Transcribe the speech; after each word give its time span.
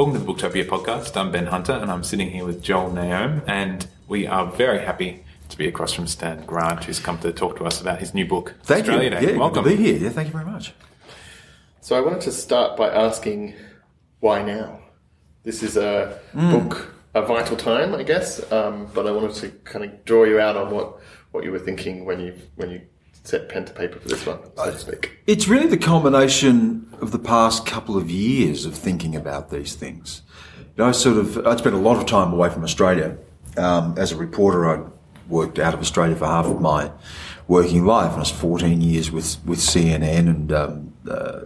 Welcome 0.00 0.18
to 0.18 0.24
the 0.24 0.32
Booktopia 0.32 0.64
podcast. 0.64 1.14
I'm 1.14 1.30
Ben 1.30 1.44
Hunter 1.44 1.74
and 1.74 1.90
I'm 1.90 2.02
sitting 2.02 2.30
here 2.30 2.46
with 2.46 2.62
Joel 2.62 2.90
Naoum 2.90 3.42
and 3.46 3.86
we 4.08 4.26
are 4.26 4.46
very 4.46 4.78
happy 4.78 5.26
to 5.50 5.58
be 5.58 5.68
across 5.68 5.92
from 5.92 6.06
Stan 6.06 6.46
Grant 6.46 6.84
who's 6.84 6.98
come 6.98 7.18
to 7.18 7.30
talk 7.34 7.58
to 7.58 7.66
us 7.66 7.82
about 7.82 7.98
his 7.98 8.14
new 8.14 8.24
book, 8.24 8.54
Thank 8.62 8.88
Australia 8.88 9.10
you. 9.10 9.10
Day. 9.10 9.32
Yeah, 9.32 9.38
Welcome. 9.38 9.62
good 9.62 9.72
to 9.72 9.76
be 9.76 9.82
here. 9.82 9.98
Yeah, 9.98 10.08
thank 10.08 10.28
you 10.28 10.32
very 10.32 10.46
much. 10.46 10.72
So 11.82 11.98
I 11.98 12.00
wanted 12.00 12.22
to 12.22 12.32
start 12.32 12.78
by 12.78 12.88
asking 12.88 13.54
why 14.20 14.42
now? 14.42 14.80
This 15.42 15.62
is 15.62 15.76
a 15.76 16.18
book, 16.32 16.94
a 17.12 17.20
vital 17.20 17.58
time, 17.58 17.94
I 17.94 18.02
guess. 18.02 18.50
Um, 18.50 18.88
but 18.94 19.06
I 19.06 19.10
wanted 19.10 19.34
to 19.34 19.50
kind 19.70 19.84
of 19.84 20.02
draw 20.06 20.24
you 20.24 20.40
out 20.40 20.56
on 20.56 20.70
what, 20.70 20.98
what 21.32 21.44
you 21.44 21.52
were 21.52 21.58
thinking 21.58 22.06
when 22.06 22.20
you 22.20 22.38
when 22.56 22.70
you 22.70 22.80
set 23.22 23.48
pen 23.48 23.64
to 23.64 23.72
paper 23.72 23.98
for 23.98 24.08
this 24.08 24.26
one, 24.26 24.38
so 24.56 24.70
to 24.70 24.78
speak. 24.78 25.18
It's 25.26 25.48
really 25.48 25.66
the 25.66 25.76
culmination 25.76 26.92
of 27.00 27.12
the 27.12 27.18
past 27.18 27.66
couple 27.66 27.96
of 27.96 28.10
years 28.10 28.64
of 28.64 28.74
thinking 28.74 29.14
about 29.14 29.50
these 29.50 29.74
things. 29.74 30.22
You 30.58 30.84
know, 30.84 30.86
I 30.86 30.92
sort 30.92 31.18
of, 31.18 31.46
I'd 31.46 31.58
spent 31.58 31.74
a 31.74 31.78
lot 31.78 31.96
of 31.96 32.06
time 32.06 32.32
away 32.32 32.50
from 32.50 32.64
Australia. 32.64 33.16
Um, 33.56 33.94
as 33.98 34.12
a 34.12 34.16
reporter, 34.16 34.68
I 34.68 34.88
worked 35.28 35.58
out 35.58 35.74
of 35.74 35.80
Australia 35.80 36.16
for 36.16 36.26
half 36.26 36.46
of 36.46 36.60
my 36.60 36.90
working 37.48 37.84
life. 37.84 38.12
I 38.12 38.18
was 38.18 38.30
14 38.30 38.80
years 38.80 39.10
with, 39.10 39.44
with 39.44 39.58
CNN 39.58 40.28
and 40.28 40.52
um, 40.52 40.92
uh, 41.08 41.40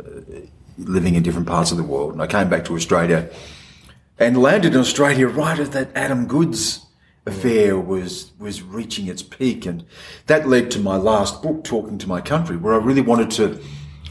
living 0.79 1.15
in 1.15 1.23
different 1.23 1.46
parts 1.46 1.70
of 1.70 1.77
the 1.77 1.82
world. 1.82 2.12
And 2.12 2.23
I 2.23 2.27
came 2.27 2.48
back 2.48 2.65
to 2.66 2.77
Australia 2.77 3.30
and 4.18 4.41
landed 4.41 4.74
in 4.74 4.80
Australia 4.80 5.27
right 5.27 5.59
at 5.59 5.73
that 5.73 5.91
Adam 5.95 6.27
Goodes 6.27 6.84
affair 7.27 7.78
was 7.78 8.33
was 8.38 8.62
reaching 8.62 9.06
its 9.06 9.23
peak, 9.23 9.66
and 9.66 9.84
that 10.27 10.48
led 10.48 10.70
to 10.73 10.78
my 10.78 10.96
last 10.96 11.42
book, 11.42 11.65
Talking 11.65 11.98
to 11.98 12.09
My 12.09 12.20
Country, 12.20 12.56
where 12.56 12.74
I 12.74 12.84
really 12.84 13.01
wanted 13.01 13.30
to 13.32 13.60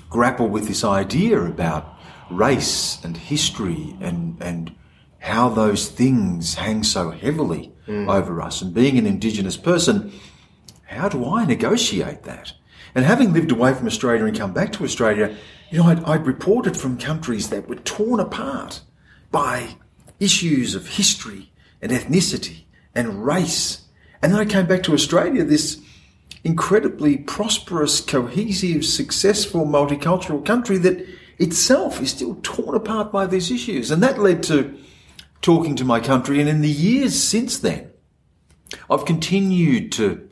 grapple 0.09 0.47
with 0.47 0.67
this 0.67 0.83
idea 0.83 1.41
about 1.41 1.97
race 2.29 3.03
and 3.03 3.15
history 3.15 3.95
and 4.01 4.37
and 4.41 4.75
how 5.19 5.47
those 5.47 5.89
things 5.89 6.55
hang 6.55 6.83
so 6.83 7.11
heavily 7.11 7.71
mm. 7.87 8.09
over 8.09 8.41
us. 8.41 8.61
And 8.61 8.73
being 8.73 8.97
an 8.97 9.05
Indigenous 9.05 9.55
person, 9.55 10.11
how 10.85 11.07
do 11.07 11.25
I 11.25 11.45
negotiate 11.45 12.23
that? 12.23 12.51
And 12.93 13.05
having 13.05 13.33
lived 13.33 13.51
away 13.51 13.73
from 13.73 13.87
Australia 13.87 14.25
and 14.25 14.37
come 14.37 14.53
back 14.53 14.73
to 14.73 14.83
Australia, 14.83 15.35
you 15.71 15.79
know, 15.79 15.85
I'd, 15.85 16.03
I'd 16.03 16.27
reported 16.27 16.75
from 16.75 16.97
countries 16.97 17.49
that 17.49 17.67
were 17.67 17.77
torn 17.77 18.19
apart 18.19 18.81
by 19.31 19.77
issues 20.19 20.75
of 20.75 20.87
history 20.87 21.51
and 21.81 21.91
ethnicity 21.91 22.63
and 22.95 23.25
race. 23.25 23.81
And 24.21 24.31
then 24.31 24.39
I 24.39 24.45
came 24.45 24.67
back 24.67 24.83
to 24.83 24.93
Australia, 24.93 25.43
this 25.43 25.81
incredibly 26.43 27.17
prosperous, 27.17 28.01
cohesive, 28.01 28.85
successful, 28.85 29.65
multicultural 29.65 30.45
country 30.45 30.77
that 30.79 31.05
itself 31.39 32.01
is 32.01 32.11
still 32.11 32.37
torn 32.43 32.75
apart 32.75 33.11
by 33.11 33.25
these 33.25 33.51
issues. 33.51 33.91
And 33.91 34.03
that 34.03 34.19
led 34.19 34.43
to 34.43 34.77
talking 35.41 35.75
to 35.75 35.85
my 35.85 35.99
country. 35.99 36.39
And 36.39 36.49
in 36.49 36.61
the 36.61 36.69
years 36.69 37.21
since 37.21 37.57
then, 37.57 37.91
I've 38.89 39.05
continued 39.05 39.91
to 39.93 40.29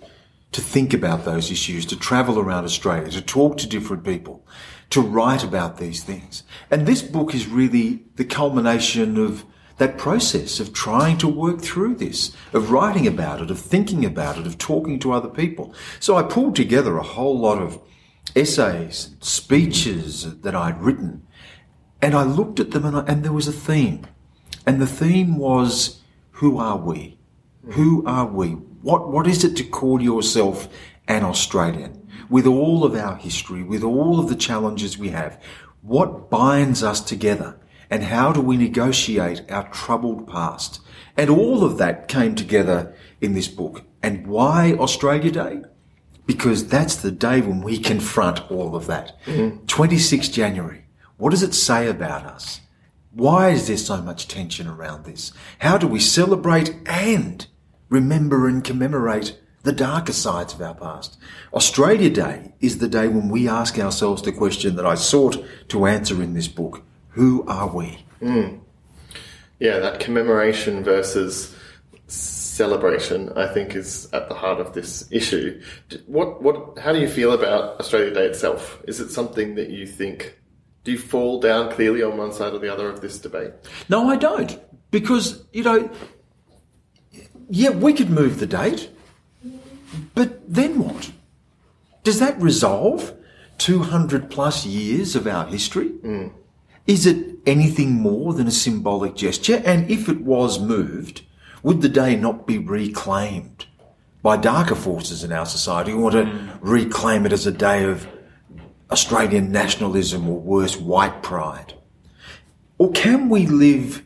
to 0.52 0.62
think 0.62 0.94
about 0.94 1.23
those 1.23 1.50
issues, 1.50 1.86
to 1.86 1.95
travel 1.95 2.38
around 2.38 2.66
Australia, 2.66 3.09
to 3.09 3.22
talk 3.22 3.58
to 3.58 3.67
different 3.67 4.04
people, 4.04 4.45
to 4.89 5.00
write 5.00 5.44
about 5.44 5.78
these 5.78 6.04
things. 6.04 6.44
And 6.70 6.86
this 6.86 7.02
book 7.02 7.34
is 7.34 7.48
really 7.48 8.04
the 8.16 8.26
culmination 8.26 9.17
of 9.17 9.45
that 9.77 9.97
process 9.97 10.59
of 10.59 10.73
trying 10.73 11.17
to 11.19 11.27
work 11.27 11.61
through 11.61 11.95
this, 11.95 12.36
of 12.53 12.72
writing 12.72 13.08
about 13.08 13.41
it, 13.41 13.52
of 13.52 13.59
thinking 13.59 14.05
about 14.05 14.38
it, 14.38 14.45
of 14.45 14.58
talking 14.58 15.00
to 15.00 15.11
other 15.11 15.30
people. 15.30 15.73
So 16.00 16.17
I 16.17 16.23
pulled 16.23 16.55
together 16.55 16.97
a 16.97 17.03
whole 17.03 17.39
lot 17.39 17.61
of 17.61 17.81
essays, 18.36 19.16
speeches 19.19 20.39
that 20.42 20.55
I'd 20.55 20.81
written, 20.81 21.25
and 22.02 22.16
I 22.16 22.23
looked 22.23 22.59
at 22.59 22.72
them 22.72 22.86
and, 22.86 22.97
I, 22.97 23.03
and 23.08 23.23
there 23.23 23.33
was 23.33 23.47
a 23.47 23.53
theme. 23.53 24.08
And 24.66 24.81
the 24.81 24.88
theme 24.88 25.38
was, 25.38 26.02
who 26.31 26.58
are 26.58 26.77
we? 26.77 27.17
Who 27.71 28.05
are 28.05 28.26
we? 28.26 28.49
What, 28.49 29.09
what 29.09 29.27
is 29.27 29.43
it 29.43 29.55
to 29.58 29.64
call 29.64 30.02
yourself 30.02 30.67
an 31.08 31.23
Australian? 31.23 32.08
With 32.30 32.48
all 32.48 32.83
of 32.83 32.95
our 32.95 33.15
history, 33.15 33.61
with 33.64 33.83
all 33.83 34.20
of 34.20 34.30
the 34.30 34.36
challenges 34.36 34.98
we 34.98 35.09
have, 35.09 35.42
what 35.82 36.30
binds 36.30 36.82
us 36.83 37.02
together? 37.02 37.59
And 37.91 38.03
how 38.03 38.31
do 38.31 38.39
we 38.39 38.55
negotiate 38.55 39.43
our 39.52 39.69
troubled 39.69 40.25
past? 40.25 40.79
And 41.17 41.29
all 41.29 41.65
of 41.65 41.77
that 41.77 42.07
came 42.07 42.35
together 42.35 42.95
in 43.19 43.33
this 43.33 43.49
book. 43.49 43.83
And 44.02 44.25
why 44.25 44.73
Australia 44.79 45.29
Day? 45.29 45.61
Because 46.25 46.67
that's 46.67 46.95
the 46.95 47.11
day 47.11 47.41
when 47.41 47.61
we 47.61 47.77
confront 47.77 48.49
all 48.49 48.77
of 48.77 48.87
that. 48.87 49.19
Mm-hmm. 49.25 49.65
26 49.65 50.29
January. 50.29 50.85
What 51.17 51.31
does 51.31 51.43
it 51.43 51.53
say 51.53 51.87
about 51.87 52.25
us? 52.25 52.61
Why 53.11 53.49
is 53.49 53.67
there 53.67 53.75
so 53.75 54.02
much 54.02 54.29
tension 54.29 54.67
around 54.67 55.03
this? 55.03 55.33
How 55.59 55.77
do 55.77 55.85
we 55.85 55.99
celebrate 55.99 56.73
and 56.85 57.45
remember 57.89 58.47
and 58.47 58.63
commemorate 58.63 59.37
the 59.63 59.73
darker 59.73 60.13
sides 60.13 60.53
of 60.53 60.61
our 60.61 60.73
past? 60.73 61.17
Australia 61.53 62.09
Day 62.09 62.53
is 62.61 62.77
the 62.77 62.87
day 62.87 63.09
when 63.09 63.27
we 63.27 63.49
ask 63.49 63.77
ourselves 63.77 64.21
the 64.21 64.31
question 64.31 64.77
that 64.77 64.85
I 64.85 64.95
sought 64.95 65.43
to 65.67 65.85
answer 65.85 66.23
in 66.23 66.33
this 66.33 66.47
book. 66.47 66.83
Who 67.11 67.45
are 67.48 67.67
we? 67.67 68.04
Hmm. 68.20 68.58
Yeah, 69.60 69.80
that 69.80 69.99
commemoration 69.99 70.83
versus 70.83 71.55
celebration, 72.08 73.32
I 73.36 73.48
think, 73.54 73.76
is 73.76 74.10
at 74.14 74.27
the 74.27 74.36
heart 74.36 74.60
of 74.60 74.73
this 74.73 75.08
issue. 75.11 75.61
What, 76.08 76.42
what, 76.42 76.80
how 76.80 76.94
do 76.94 77.00
you 77.00 77.10
feel 77.10 77.33
about 77.33 77.80
Australia 77.80 78.14
Day 78.14 78.26
itself? 78.26 78.82
Is 78.88 79.00
it 79.00 79.10
something 79.10 79.55
that 79.55 79.70
you 79.70 79.86
think? 79.86 80.38
Do 80.83 80.92
you 80.92 80.98
fall 80.98 81.39
down 81.39 81.71
clearly 81.71 82.02
on 82.02 82.17
one 82.17 82.32
side 82.32 82.54
or 82.54 82.60
the 82.60 82.73
other 82.73 82.89
of 82.89 83.02
this 83.02 83.20
debate? 83.20 83.52
No, 83.88 84.10
I 84.10 84.16
don't. 84.16 84.60
Because, 84.89 85.44
you 85.54 85.64
know, 85.64 85.89
yeah, 87.50 87.70
we 87.70 87.94
could 87.94 88.10
move 88.10 88.39
the 88.39 88.48
date, 88.48 88.89
but 90.16 90.42
then 90.52 90.80
what? 90.80 91.11
Does 92.04 92.20
that 92.20 92.42
resolve 92.42 93.14
200 93.60 94.30
plus 94.30 94.66
years 94.66 95.16
of 95.16 95.27
our 95.27 95.45
history? 95.45 95.89
Hmm. 95.89 96.27
Is 96.91 97.05
it 97.05 97.37
anything 97.45 97.93
more 97.93 98.33
than 98.33 98.47
a 98.47 98.52
symbolic 98.52 99.15
gesture? 99.15 99.63
And 99.65 99.89
if 99.89 100.09
it 100.09 100.19
was 100.25 100.59
moved, 100.59 101.21
would 101.63 101.79
the 101.79 101.87
day 101.87 102.17
not 102.17 102.45
be 102.45 102.57
reclaimed 102.57 103.65
by 104.21 104.35
darker 104.35 104.75
forces 104.75 105.23
in 105.23 105.31
our 105.31 105.45
society 105.45 105.91
who 105.91 106.02
want 106.02 106.15
to 106.15 106.57
reclaim 106.59 107.25
it 107.25 107.31
as 107.31 107.47
a 107.47 107.52
day 107.53 107.85
of 107.85 108.05
Australian 108.91 109.53
nationalism 109.53 110.27
or 110.27 110.37
worse, 110.41 110.75
white 110.75 111.23
pride? 111.23 111.75
Or 112.77 112.91
can 112.91 113.29
we 113.29 113.45
live 113.45 114.03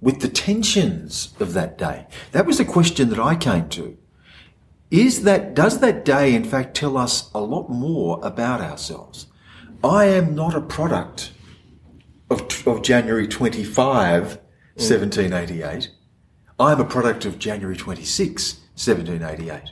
with 0.00 0.18
the 0.18 0.26
tensions 0.26 1.36
of 1.38 1.52
that 1.52 1.78
day? 1.78 2.08
That 2.32 2.46
was 2.46 2.58
the 2.58 2.64
question 2.64 3.10
that 3.10 3.20
I 3.20 3.36
came 3.36 3.68
to. 3.68 3.96
Is 4.90 5.22
that, 5.22 5.54
does 5.54 5.78
that 5.78 6.04
day 6.04 6.34
in 6.34 6.42
fact 6.42 6.74
tell 6.76 6.96
us 6.96 7.30
a 7.32 7.40
lot 7.40 7.70
more 7.70 8.18
about 8.24 8.60
ourselves? 8.60 9.28
I 9.84 10.06
am 10.06 10.34
not 10.34 10.56
a 10.56 10.60
product 10.60 11.30
of, 12.30 12.66
of 12.66 12.82
January 12.82 13.26
25, 13.26 14.38
1788. 14.74 15.90
I'm 16.60 16.80
a 16.80 16.84
product 16.84 17.24
of 17.24 17.38
January 17.38 17.76
26, 17.76 18.54
1788. 18.74 19.70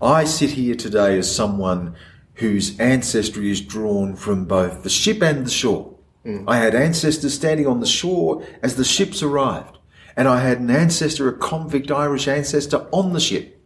I 0.00 0.24
sit 0.24 0.50
here 0.50 0.74
today 0.74 1.18
as 1.18 1.34
someone 1.34 1.96
whose 2.34 2.78
ancestry 2.78 3.50
is 3.50 3.60
drawn 3.60 4.14
from 4.14 4.44
both 4.44 4.82
the 4.82 4.90
ship 4.90 5.22
and 5.22 5.44
the 5.44 5.50
shore. 5.50 5.94
Mm. 6.24 6.44
I 6.46 6.58
had 6.58 6.74
ancestors 6.74 7.34
standing 7.34 7.66
on 7.66 7.80
the 7.80 7.86
shore 7.86 8.46
as 8.62 8.76
the 8.76 8.84
ships 8.84 9.22
arrived, 9.22 9.78
and 10.16 10.28
I 10.28 10.40
had 10.40 10.60
an 10.60 10.70
ancestor, 10.70 11.28
a 11.28 11.36
convict 11.36 11.90
Irish 11.90 12.28
ancestor, 12.28 12.86
on 12.92 13.12
the 13.12 13.20
ship. 13.20 13.60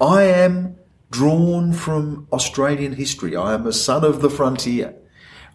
I 0.00 0.22
am 0.24 0.76
drawn 1.10 1.72
from 1.72 2.28
Australian 2.32 2.92
history. 2.92 3.34
I 3.34 3.54
am 3.54 3.66
a 3.66 3.72
son 3.72 4.04
of 4.04 4.20
the 4.20 4.30
frontier. 4.30 4.94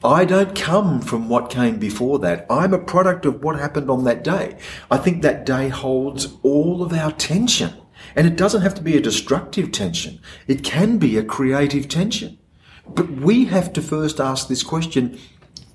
I 0.04 0.26
don't 0.26 0.56
come 0.56 1.00
from 1.00 1.30
what 1.30 1.52
came 1.52 1.78
before 1.78 2.18
that. 2.20 2.48
I'm 2.50 2.74
a 2.74 2.80
product 2.80 3.26
of 3.26 3.44
what 3.44 3.60
happened 3.60 3.90
on 3.90 4.04
that 4.06 4.24
day. 4.24 4.58
I 4.90 4.98
think 4.98 5.22
that 5.22 5.46
day 5.46 5.70
holds 5.70 6.38
all 6.42 6.82
of 6.82 6.92
our 6.92 7.12
tension. 7.12 7.76
And 8.16 8.26
it 8.26 8.36
doesn't 8.36 8.64
have 8.64 8.74
to 8.76 8.82
be 8.82 8.98
a 8.98 9.02
destructive 9.02 9.72
tension. 9.72 10.20
It 10.48 10.64
can 10.64 10.98
be 10.98 11.18
a 11.18 11.24
creative 11.24 11.88
tension. 11.88 12.40
But 12.88 13.12
we 13.12 13.46
have 13.46 13.74
to 13.74 13.82
first 13.82 14.20
ask 14.20 14.48
this 14.48 14.64
question 14.64 15.20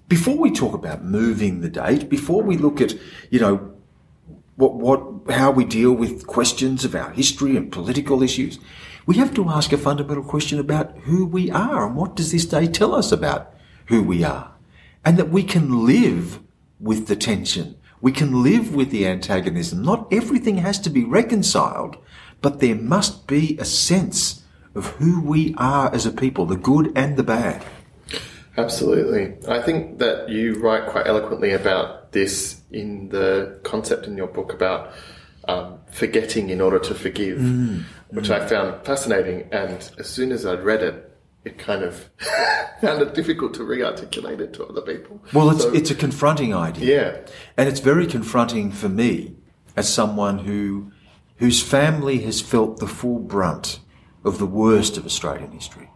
before 0.08 0.36
we 0.36 0.50
talk 0.50 0.74
about 0.74 1.04
moving 1.04 1.60
the 1.60 1.68
date, 1.68 2.08
before 2.08 2.42
we 2.42 2.56
look 2.56 2.80
at, 2.80 2.94
you 3.30 3.38
know, 3.38 3.72
what, 4.56 4.74
what, 4.74 5.30
how 5.30 5.52
we 5.52 5.64
deal 5.64 5.92
with 5.92 6.26
questions 6.26 6.84
of 6.84 6.94
our 6.94 7.10
history 7.10 7.56
and 7.56 7.70
political 7.70 8.22
issues, 8.22 8.58
we 9.06 9.16
have 9.16 9.34
to 9.34 9.48
ask 9.48 9.72
a 9.72 9.78
fundamental 9.78 10.24
question 10.24 10.58
about 10.58 10.96
who 10.98 11.26
we 11.26 11.48
are 11.50 11.86
and 11.86 11.94
what 11.94 12.16
does 12.16 12.32
this 12.32 12.46
day 12.46 12.66
tell 12.66 12.94
us 12.94 13.12
about 13.12 13.55
who 13.86 14.02
we 14.02 14.24
are? 14.24 14.52
And 15.04 15.16
that 15.18 15.30
we 15.30 15.42
can 15.42 15.86
live 15.86 16.40
with 16.80 17.06
the 17.06 17.16
tension. 17.16 17.76
We 18.00 18.12
can 18.12 18.42
live 18.42 18.74
with 18.74 18.90
the 18.90 19.06
antagonism. 19.06 19.82
Not 19.82 20.12
everything 20.12 20.58
has 20.58 20.78
to 20.80 20.90
be 20.90 21.04
reconciled, 21.04 21.96
but 22.42 22.60
there 22.60 22.74
must 22.74 23.26
be 23.26 23.56
a 23.58 23.64
sense 23.64 24.42
of 24.74 24.86
who 24.86 25.20
we 25.22 25.54
are 25.56 25.92
as 25.94 26.04
a 26.06 26.10
people, 26.12 26.46
the 26.46 26.56
good 26.56 26.92
and 26.94 27.16
the 27.16 27.22
bad. 27.22 27.64
Absolutely. 28.58 29.34
I 29.48 29.62
think 29.62 29.98
that 29.98 30.28
you 30.28 30.58
write 30.60 30.86
quite 30.86 31.06
eloquently 31.06 31.52
about 31.52 32.12
this 32.12 32.60
in 32.70 33.08
the 33.10 33.60
concept 33.64 34.06
in 34.06 34.16
your 34.16 34.28
book 34.28 34.52
about 34.52 34.92
um, 35.48 35.78
forgetting 35.90 36.50
in 36.50 36.60
order 36.60 36.78
to 36.78 36.94
forgive, 36.94 37.38
which 38.08 38.30
I 38.30 38.46
found 38.46 38.84
fascinating. 38.84 39.48
And 39.52 39.90
as 39.98 40.08
soon 40.08 40.32
as 40.32 40.46
I'd 40.46 40.64
read 40.64 40.82
it, 40.82 41.15
it 41.46 41.58
kind 41.58 41.82
of 41.84 42.10
found 42.80 43.00
it 43.00 43.14
difficult 43.14 43.54
to 43.54 43.64
re-articulate 43.64 44.40
it 44.40 44.52
to 44.54 44.66
other 44.66 44.80
people. 44.82 45.22
Well, 45.32 45.50
it's 45.50 45.62
So- 45.62 45.72
it's 45.72 45.90
a 45.90 45.94
confronting 45.94 46.52
idea. 46.54 46.84
yeah, 46.94 47.16
And 47.56 47.68
it's 47.68 47.80
very 47.80 48.06
confronting 48.06 48.72
for 48.72 48.88
me 48.88 49.36
as 49.76 49.88
someone 49.92 50.40
who 50.40 50.90
whose 51.38 51.62
family 51.62 52.18
has 52.20 52.40
felt 52.40 52.78
the 52.78 52.86
full 52.86 53.18
brunt 53.18 53.80
of 54.24 54.38
the 54.38 54.46
worst 54.46 54.96
of 54.96 55.04
Australian 55.04 55.52
history. 55.52 55.88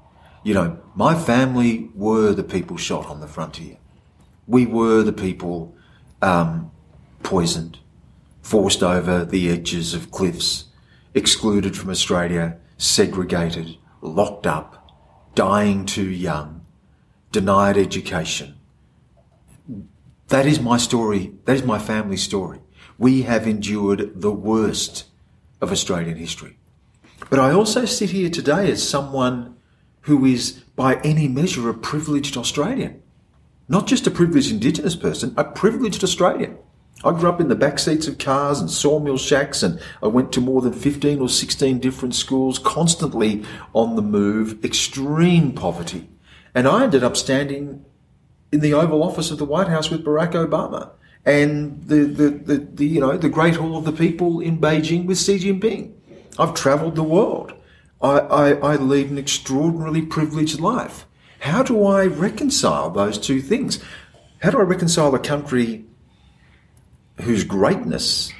You 0.44 0.52
know, 0.54 0.78
my 0.94 1.14
family 1.14 1.88
were 1.94 2.32
the 2.34 2.44
people 2.44 2.76
shot 2.76 3.06
on 3.06 3.20
the 3.20 3.26
frontier. 3.26 3.78
We 4.46 4.66
were 4.66 5.02
the 5.02 5.14
people 5.14 5.74
um, 6.20 6.70
poisoned, 7.22 7.78
forced 8.42 8.82
over 8.82 9.24
the 9.24 9.48
edges 9.50 9.94
of 9.94 10.10
cliffs, 10.10 10.64
excluded 11.14 11.74
from 11.76 11.88
Australia, 11.90 12.58
segregated, 12.76 13.76
locked 14.02 14.46
up, 14.46 14.79
dying 15.34 15.86
too 15.86 16.08
young, 16.08 16.64
denied 17.32 17.76
education, 17.76 18.56
that 20.30 20.46
is 20.46 20.60
my 20.60 20.76
story. 20.78 21.32
That 21.44 21.56
is 21.56 21.64
my 21.64 21.78
family's 21.80 22.22
story. 22.22 22.60
We 22.98 23.22
have 23.22 23.48
endured 23.48 24.20
the 24.20 24.30
worst 24.30 25.06
of 25.60 25.72
Australian 25.72 26.16
history. 26.16 26.56
But 27.28 27.40
I 27.40 27.50
also 27.50 27.84
sit 27.84 28.10
here 28.10 28.30
today 28.30 28.70
as 28.70 28.88
someone 28.88 29.56
who 30.02 30.24
is, 30.24 30.52
by 30.76 31.00
any 31.02 31.26
measure, 31.26 31.68
a 31.68 31.74
privileged 31.74 32.36
Australian. 32.36 33.02
Not 33.68 33.88
just 33.88 34.06
a 34.06 34.10
privileged 34.10 34.52
Indigenous 34.52 34.94
person, 34.94 35.34
a 35.36 35.44
privileged 35.44 36.04
Australian. 36.04 36.58
I 37.02 37.12
grew 37.12 37.30
up 37.30 37.40
in 37.40 37.48
the 37.48 37.54
back 37.54 37.78
seats 37.78 38.06
of 38.08 38.18
cars 38.18 38.60
and 38.60 38.70
sawmill 38.70 39.16
shacks, 39.16 39.62
and 39.62 39.80
I 40.02 40.08
went 40.08 40.32
to 40.32 40.40
more 40.40 40.60
than 40.60 40.74
15 40.74 41.20
or 41.20 41.28
16 41.28 41.78
different 41.78 42.14
schools, 42.14 42.58
constantly 42.58 43.44
on 43.72 43.96
the 43.96 44.02
move, 44.02 44.62
extreme 44.64 45.52
poverty. 45.52 46.08
And 46.54 46.68
I 46.68 46.84
ended 46.84 47.02
up 47.02 47.16
standing 47.16 47.84
in 48.52 48.60
the 48.60 48.74
Oval 48.74 49.02
Office 49.02 49.30
of 49.30 49.38
the 49.38 49.44
White 49.44 49.68
House 49.68 49.90
with 49.90 50.04
Barack 50.04 50.32
Obama 50.32 50.90
and 51.24 51.82
the, 51.84 52.04
the, 52.04 52.30
the, 52.30 52.56
the 52.58 52.86
you 52.86 53.00
know 53.00 53.16
the 53.16 53.28
Great 53.28 53.56
Hall 53.56 53.76
of 53.76 53.84
the 53.84 53.92
People 53.92 54.40
in 54.40 54.58
Beijing 54.58 55.06
with 55.06 55.18
Xi 55.18 55.38
Jinping. 55.38 55.92
I've 56.38 56.54
travelled 56.54 56.96
the 56.96 57.02
world. 57.02 57.52
I, 58.00 58.18
I, 58.18 58.50
I 58.52 58.76
lead 58.76 59.10
an 59.10 59.18
extraordinarily 59.18 60.02
privileged 60.02 60.58
life. 60.58 61.06
How 61.40 61.62
do 61.62 61.84
I 61.84 62.06
reconcile 62.06 62.90
those 62.90 63.18
two 63.18 63.40
things? 63.40 63.78
How 64.38 64.50
do 64.50 64.58
I 64.58 64.62
reconcile 64.62 65.14
a 65.14 65.18
country 65.18 65.84
whose 67.20 67.44
greatness 67.44 68.32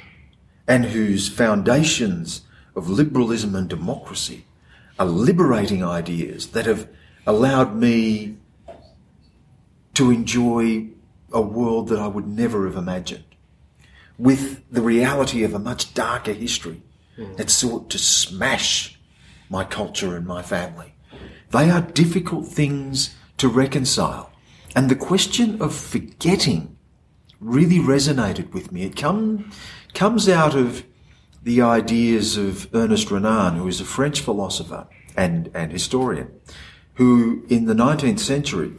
and 0.67 0.85
whose 0.85 1.27
foundations 1.27 2.41
of 2.75 2.89
liberalism 2.89 3.55
and 3.55 3.69
democracy 3.69 4.45
are 4.99 5.05
liberating 5.05 5.83
ideas 5.83 6.47
that 6.47 6.65
have 6.65 6.87
allowed 7.25 7.75
me 7.75 8.37
to 9.93 10.11
enjoy 10.11 10.87
a 11.33 11.41
world 11.41 11.89
that 11.89 11.99
I 11.99 12.07
would 12.07 12.27
never 12.27 12.65
have 12.65 12.75
imagined, 12.75 13.23
with 14.17 14.63
the 14.71 14.81
reality 14.81 15.43
of 15.43 15.53
a 15.53 15.59
much 15.59 15.93
darker 15.93 16.33
history 16.33 16.81
hmm. 17.15 17.35
that 17.35 17.49
sought 17.49 17.89
to 17.89 17.97
smash 17.97 18.99
my 19.49 19.63
culture 19.63 20.15
and 20.15 20.25
my 20.25 20.41
family. 20.41 20.93
They 21.51 21.69
are 21.69 21.81
difficult 21.81 22.47
things 22.47 23.13
to 23.37 23.49
reconcile. 23.49 24.31
And 24.75 24.89
the 24.89 24.95
question 24.95 25.61
of 25.61 25.75
forgetting 25.75 26.70
really 27.41 27.79
resonated 27.79 28.53
with 28.53 28.71
me. 28.71 28.83
It 28.83 28.95
come, 28.95 29.51
comes 29.93 30.29
out 30.29 30.55
of 30.55 30.85
the 31.43 31.61
ideas 31.61 32.37
of 32.37 32.73
Ernest 32.73 33.11
Renan, 33.11 33.55
who 33.55 33.67
is 33.67 33.81
a 33.81 33.85
French 33.85 34.21
philosopher 34.21 34.87
and, 35.17 35.49
and 35.53 35.71
historian, 35.71 36.31
who 36.93 37.43
in 37.49 37.65
the 37.65 37.73
19th 37.73 38.19
century 38.19 38.73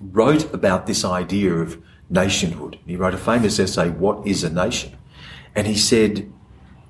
wrote 0.00 0.52
about 0.52 0.86
this 0.86 1.04
idea 1.04 1.54
of 1.54 1.80
nationhood. 2.10 2.78
He 2.84 2.96
wrote 2.96 3.14
a 3.14 3.18
famous 3.18 3.58
essay, 3.58 3.90
What 3.90 4.26
is 4.26 4.44
a 4.44 4.50
Nation? 4.50 4.96
And 5.54 5.66
he 5.66 5.76
said, 5.76 6.30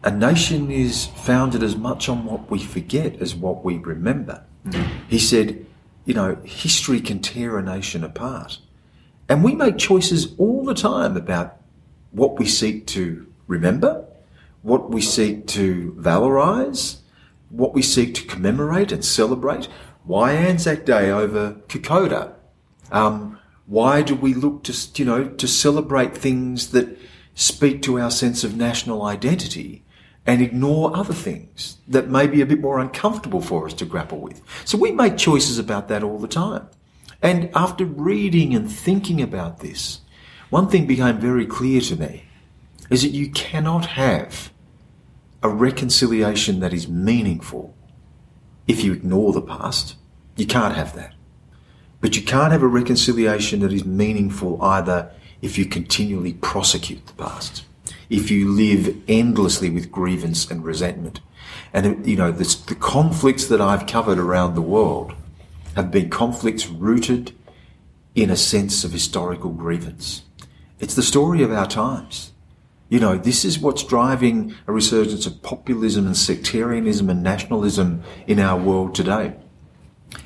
a 0.05 0.11
nation 0.11 0.70
is 0.70 1.06
founded 1.06 1.62
as 1.62 1.76
much 1.76 2.08
on 2.08 2.25
what 2.25 2.50
we 2.50 2.61
forget 2.61 3.20
as 3.20 3.34
what 3.34 3.64
we 3.64 3.79
remember. 3.79 4.44
Mm. 4.64 4.88
He 5.08 5.19
said, 5.19 5.67
you 6.05 6.14
know, 6.14 6.37
history 6.44 7.00
can 7.00 7.20
tear 7.20 7.58
a 7.58 7.62
nation 7.62 8.05
apart. 8.05 8.58
And 9.29 9.45
we 9.45 9.55
make 9.55 9.77
choices 9.77 10.35
all 10.39 10.65
the 10.65 10.75
time 10.75 11.17
about 11.17 11.57
what 12.13 12.39
we 12.39 12.47
seek 12.47 12.87
to 12.89 13.27
remember, 13.47 14.07
what 14.63 14.91
we 14.91 15.01
seek 15.01 15.47
to 15.49 15.95
valorize, 15.99 16.99
what 17.51 17.75
we 17.75 17.83
seek 17.83 18.15
to 18.15 18.25
commemorate 18.25 18.93
and 18.93 19.05
celebrate. 19.05 19.69
Why 20.05 20.33
Anzac 20.33 20.87
Day 20.87 21.11
over 21.11 21.57
Kokoda? 21.69 22.35
Um, 22.91 23.39
why 23.67 24.01
do 24.01 24.15
we 24.15 24.33
look 24.33 24.65
to, 24.65 24.75
you 24.97 25.05
know, 25.05 25.29
to 25.29 25.47
celebrate 25.47 26.17
things 26.17 26.71
that 26.71 26.99
speak 27.35 27.83
to 27.83 28.01
our 28.01 28.11
sense 28.11 28.43
of 28.45 28.57
national 28.57 29.03
identity 29.03 29.85
and 30.27 30.41
ignore 30.41 30.97
other 30.97 31.13
things 31.13 31.79
that 31.87 32.09
may 32.09 32.27
be 32.27 32.41
a 32.41 32.47
bit 32.47 32.61
more 32.61 32.79
uncomfortable 32.79 33.43
for 33.43 33.67
us 33.67 33.75
to 33.75 33.85
grapple 33.85 34.21
with? 34.21 34.41
So 34.65 34.79
we 34.79 34.93
make 34.93 35.19
choices 35.19 35.59
about 35.59 35.89
that 35.89 36.03
all 36.03 36.19
the 36.19 36.29
time. 36.29 36.69
And 37.23 37.50
after 37.55 37.85
reading 37.85 38.55
and 38.55 38.70
thinking 38.70 39.20
about 39.20 39.59
this, 39.61 40.00
one 40.50 40.69
thing 40.69 40.87
became 40.87 41.19
very 41.19 41.47
clear 41.47 41.81
to 41.82 41.97
me 41.97 42.25
is 42.91 43.03
that 43.03 43.11
you 43.11 43.31
cannot 43.31 43.87
have 43.87 44.50
a 45.43 45.49
reconciliation 45.49 46.61
that 46.61 46.73
is 46.73 46.88
meaningful 46.88 47.75
if 48.67 48.82
you 48.82 48.93
ignore 48.93 49.32
the 49.32 49.43
past. 49.43 49.97
You 50.37 50.47
can't 50.47 50.75
have 50.75 50.94
that. 50.94 51.15
But 52.00 52.17
you 52.17 52.23
can't 52.23 52.53
have 52.53 52.62
a 52.62 52.69
reconciliation 52.69 53.61
that 53.61 53.73
is 53.73 53.85
meaningful 53.85 54.62
either 54.62 55.11
if 55.43 55.59
you 55.59 55.67
continually 55.67 56.35
prosecute 56.35 57.06
the 57.06 57.12
past, 57.15 57.65
if 58.09 58.31
you 58.31 58.49
live 58.49 58.97
endlessly 59.09 59.70
with 59.70 59.91
grievance 59.91 60.50
and 60.50 60.65
resentment. 60.65 61.20
And, 61.73 62.06
you 62.06 62.17
know, 62.17 62.31
the, 62.31 62.56
the 62.67 62.75
conflicts 62.75 63.47
that 63.47 63.61
I've 63.61 63.87
covered 63.87 64.19
around 64.19 64.55
the 64.55 64.62
world 64.62 65.15
have 65.79 65.93
been 65.93 66.11
conflicts 66.11 66.69
rooted 66.69 67.33
in 68.17 68.31
a 68.31 68.37
sense 68.37 68.83
of 68.83 68.91
historical 68.91 69.51
grievance. 69.51 70.23
It's 70.81 70.97
the 70.97 71.05
story 71.05 71.44
of 71.44 71.53
our 71.53 71.69
times. 71.69 72.32
You 72.89 72.99
know, 72.99 73.17
this 73.17 73.44
is 73.44 73.61
what's 73.61 73.85
driving 73.85 74.56
a 74.67 74.73
resurgence 74.73 75.25
of 75.25 75.41
populism 75.41 76.05
and 76.06 76.17
sectarianism 76.17 77.08
and 77.08 77.23
nationalism 77.23 78.03
in 78.27 78.41
our 78.41 78.61
world 78.61 78.93
today. 78.93 79.37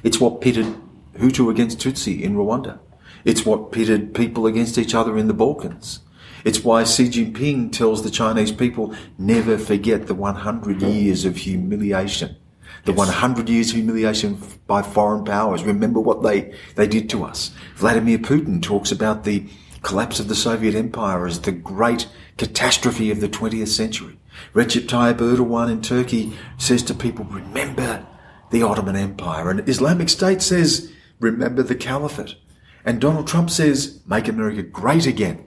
It's 0.02 0.18
what 0.18 0.40
pitted 0.40 0.74
Hutu 1.18 1.50
against 1.50 1.80
Tutsi 1.80 2.22
in 2.22 2.34
Rwanda. 2.34 2.78
It's 3.26 3.44
what 3.44 3.72
pitted 3.72 4.14
people 4.14 4.46
against 4.46 4.78
each 4.78 4.94
other 4.94 5.18
in 5.18 5.28
the 5.28 5.34
Balkans. 5.34 6.00
It's 6.46 6.64
why 6.64 6.84
Xi 6.84 7.10
Jinping 7.10 7.72
tells 7.72 8.02
the 8.02 8.10
Chinese 8.10 8.52
people 8.52 8.94
never 9.18 9.58
forget 9.58 10.06
the 10.06 10.14
100 10.14 10.80
years 10.80 11.26
of 11.26 11.36
humiliation. 11.36 12.36
The 12.84 12.92
100 12.92 13.48
years 13.48 13.70
of 13.70 13.76
humiliation 13.76 14.38
by 14.66 14.82
foreign 14.82 15.24
powers. 15.24 15.62
Remember 15.62 16.00
what 16.00 16.22
they, 16.22 16.52
they 16.74 16.86
did 16.86 17.08
to 17.10 17.24
us. 17.24 17.52
Vladimir 17.76 18.18
Putin 18.18 18.60
talks 18.60 18.90
about 18.90 19.24
the 19.24 19.46
collapse 19.82 20.18
of 20.18 20.28
the 20.28 20.34
Soviet 20.34 20.74
Empire 20.74 21.26
as 21.26 21.40
the 21.40 21.52
great 21.52 22.08
catastrophe 22.36 23.10
of 23.10 23.20
the 23.20 23.28
20th 23.28 23.68
century. 23.68 24.18
Recep 24.54 24.86
Tayyip 24.86 25.18
Erdogan 25.18 25.70
in 25.70 25.82
Turkey 25.82 26.32
says 26.58 26.82
to 26.84 26.94
people, 26.94 27.24
remember 27.26 28.06
the 28.50 28.62
Ottoman 28.62 28.96
Empire. 28.96 29.50
And 29.50 29.68
Islamic 29.68 30.08
State 30.08 30.42
says, 30.42 30.92
remember 31.20 31.62
the 31.62 31.74
Caliphate. 31.74 32.36
And 32.84 33.00
Donald 33.00 33.26
Trump 33.26 33.50
says, 33.50 34.00
make 34.06 34.28
America 34.28 34.62
great 34.62 35.06
again. 35.06 35.44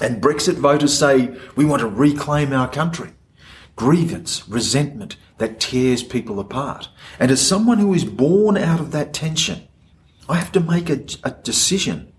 And 0.00 0.22
Brexit 0.22 0.56
voters 0.56 0.96
say, 0.96 1.36
we 1.56 1.64
want 1.64 1.80
to 1.80 1.88
reclaim 1.88 2.52
our 2.52 2.68
country. 2.68 3.10
Grievance, 3.76 4.48
resentment 4.48 5.16
that 5.38 5.60
tears 5.60 6.02
people 6.02 6.38
apart. 6.38 6.88
And 7.18 7.30
as 7.30 7.46
someone 7.46 7.78
who 7.78 7.92
is 7.94 8.04
born 8.04 8.56
out 8.56 8.80
of 8.80 8.92
that 8.92 9.12
tension, 9.12 9.66
I 10.28 10.36
have 10.36 10.52
to 10.52 10.60
make 10.60 10.88
a, 10.88 11.04
a 11.24 11.32
decision 11.42 12.12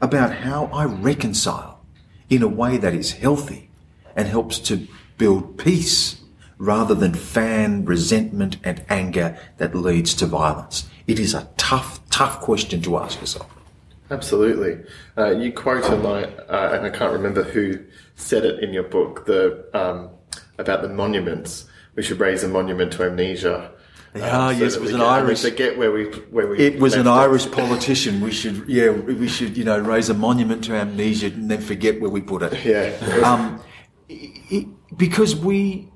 about 0.00 0.36
how 0.36 0.66
I 0.66 0.84
reconcile 0.84 1.84
in 2.30 2.42
a 2.42 2.48
way 2.48 2.76
that 2.76 2.94
is 2.94 3.12
healthy 3.12 3.70
and 4.16 4.28
helps 4.28 4.58
to 4.60 4.86
build 5.18 5.58
peace 5.58 6.20
rather 6.58 6.94
than 6.94 7.14
fan 7.14 7.84
resentment 7.84 8.56
and 8.64 8.84
anger 8.88 9.36
that 9.58 9.74
leads 9.74 10.14
to 10.14 10.26
violence. 10.26 10.88
It 11.06 11.18
is 11.18 11.34
a 11.34 11.48
tough, 11.56 12.00
tough 12.10 12.40
question 12.40 12.80
to 12.82 12.96
ask 12.98 13.20
yourself. 13.20 13.50
Absolutely. 14.10 14.84
Uh, 15.16 15.30
you 15.30 15.52
quote 15.52 15.84
a 15.84 15.96
line, 15.96 16.32
uh, 16.48 16.70
and 16.72 16.86
I 16.86 16.90
can't 16.90 17.12
remember 17.12 17.42
who 17.42 17.80
said 18.16 18.44
it 18.44 18.62
in 18.62 18.72
your 18.72 18.84
book, 18.84 19.26
the 19.26 19.66
um, 19.72 20.10
about 20.58 20.82
the 20.82 20.88
monuments. 20.88 21.66
We 21.94 22.02
should 22.02 22.20
raise 22.20 22.42
a 22.42 22.48
monument 22.48 22.92
to 22.94 23.04
amnesia. 23.04 23.70
Ah, 24.16 24.50
yes, 24.50 24.76
it 24.76 24.80
was 24.80 24.92
an 24.92 25.00
Irish- 25.00 25.42
Forget 25.42 25.76
where 25.76 25.90
we 25.90 26.04
where 26.30 26.46
we. 26.46 26.58
It 26.58 26.78
was 26.80 26.94
an 26.94 27.06
left 27.06 27.18
Irish 27.28 27.50
politician. 27.50 28.20
We 28.20 28.30
should, 28.30 28.64
yeah, 28.68 28.90
we 28.90 29.26
should, 29.26 29.56
you 29.56 29.64
know, 29.64 29.78
raise 29.78 30.08
a 30.08 30.14
monument 30.14 30.62
to 30.64 30.72
amnesia 30.74 31.26
and 31.26 31.50
then 31.50 31.60
forget 31.60 32.00
where 32.00 32.10
we 32.10 32.20
put 32.20 32.42
it. 32.42 32.64
Yeah. 32.64 32.92
Um, 33.24 33.60
it, 34.08 34.66
because 34.96 35.34
we 35.34 35.90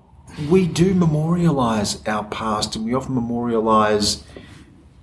we 0.50 0.66
do 0.66 0.94
memorialise 0.94 2.06
our 2.08 2.24
past, 2.24 2.74
and 2.74 2.84
we 2.84 2.94
often 2.94 3.14
memorialise 3.14 4.22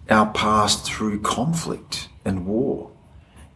our 0.09 0.27
past 0.33 0.85
through 0.85 1.21
conflict 1.21 2.09
and 2.25 2.45
war. 2.45 2.91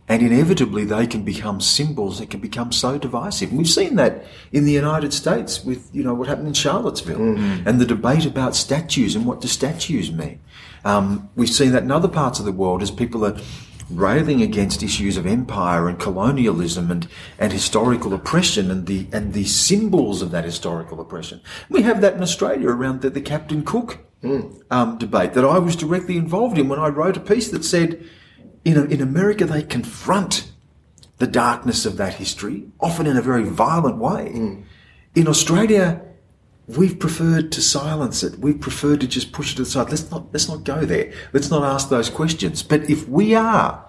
And 0.09 0.23
inevitably, 0.23 0.85
they 0.85 1.05
can 1.05 1.23
become 1.23 1.61
symbols 1.61 2.17
that 2.17 2.31
can 2.31 2.39
become 2.39 2.71
so 2.71 2.97
divisive. 2.97 3.49
And 3.49 3.59
we've 3.59 3.69
seen 3.69 3.95
that 3.97 4.25
in 4.51 4.65
the 4.65 4.71
United 4.71 5.13
States 5.13 5.63
with, 5.63 5.87
you 5.93 6.03
know, 6.03 6.15
what 6.15 6.27
happened 6.27 6.47
in 6.47 6.53
Charlottesville 6.53 7.21
and 7.67 7.79
the 7.79 7.85
debate 7.85 8.25
about 8.25 8.55
statues 8.55 9.15
and 9.15 9.25
what 9.25 9.39
do 9.39 9.47
statues 9.47 10.11
mean. 10.11 10.39
Um, 10.83 11.29
we've 11.35 11.49
seen 11.49 11.73
that 11.73 11.83
in 11.83 11.91
other 11.91 12.07
parts 12.07 12.39
of 12.39 12.45
the 12.45 12.51
world 12.51 12.81
as 12.81 12.89
people 12.89 13.23
are 13.23 13.37
railing 13.91 14.41
against 14.41 14.83
issues 14.83 15.17
of 15.17 15.25
empire 15.25 15.87
and 15.87 15.99
colonialism 15.99 16.91
and, 16.91 17.07
and 17.37 17.51
historical 17.53 18.13
oppression 18.13 18.71
and 18.71 18.87
the, 18.87 19.07
and 19.11 19.33
the 19.33 19.45
symbols 19.45 20.21
of 20.21 20.31
that 20.31 20.43
historical 20.45 20.99
oppression. 21.01 21.41
We 21.69 21.83
have 21.83 22.01
that 22.01 22.15
in 22.15 22.21
Australia 22.21 22.69
around 22.69 23.01
the, 23.01 23.09
the 23.09 23.21
Captain 23.21 23.63
Cook 23.63 23.99
um, 24.71 24.97
debate 24.97 25.33
that 25.33 25.45
I 25.45 25.59
was 25.59 25.75
directly 25.75 26.17
involved 26.17 26.57
in 26.57 26.67
when 26.67 26.79
I 26.79 26.87
wrote 26.87 27.17
a 27.17 27.19
piece 27.19 27.49
that 27.49 27.63
said, 27.63 28.03
in, 28.65 28.91
in 28.91 29.01
America, 29.01 29.45
they 29.45 29.63
confront 29.63 30.51
the 31.17 31.27
darkness 31.27 31.85
of 31.85 31.97
that 31.97 32.15
history, 32.15 32.65
often 32.79 33.05
in 33.05 33.17
a 33.17 33.21
very 33.21 33.43
violent 33.43 33.97
way. 33.97 34.31
Mm. 34.33 34.63
In 35.15 35.27
Australia, 35.27 36.01
we've 36.67 36.97
preferred 36.99 37.51
to 37.51 37.61
silence 37.61 38.23
it. 38.23 38.39
We've 38.39 38.59
preferred 38.59 39.01
to 39.01 39.07
just 39.07 39.31
push 39.31 39.53
it 39.53 39.59
aside. 39.59 39.89
Let's 39.89 40.09
not, 40.11 40.31
let's 40.31 40.47
not 40.47 40.63
go 40.63 40.85
there. 40.85 41.11
Let's 41.33 41.49
not 41.49 41.63
ask 41.63 41.89
those 41.89 42.09
questions. 42.09 42.63
But 42.63 42.89
if 42.89 43.07
we 43.09 43.35
are 43.35 43.85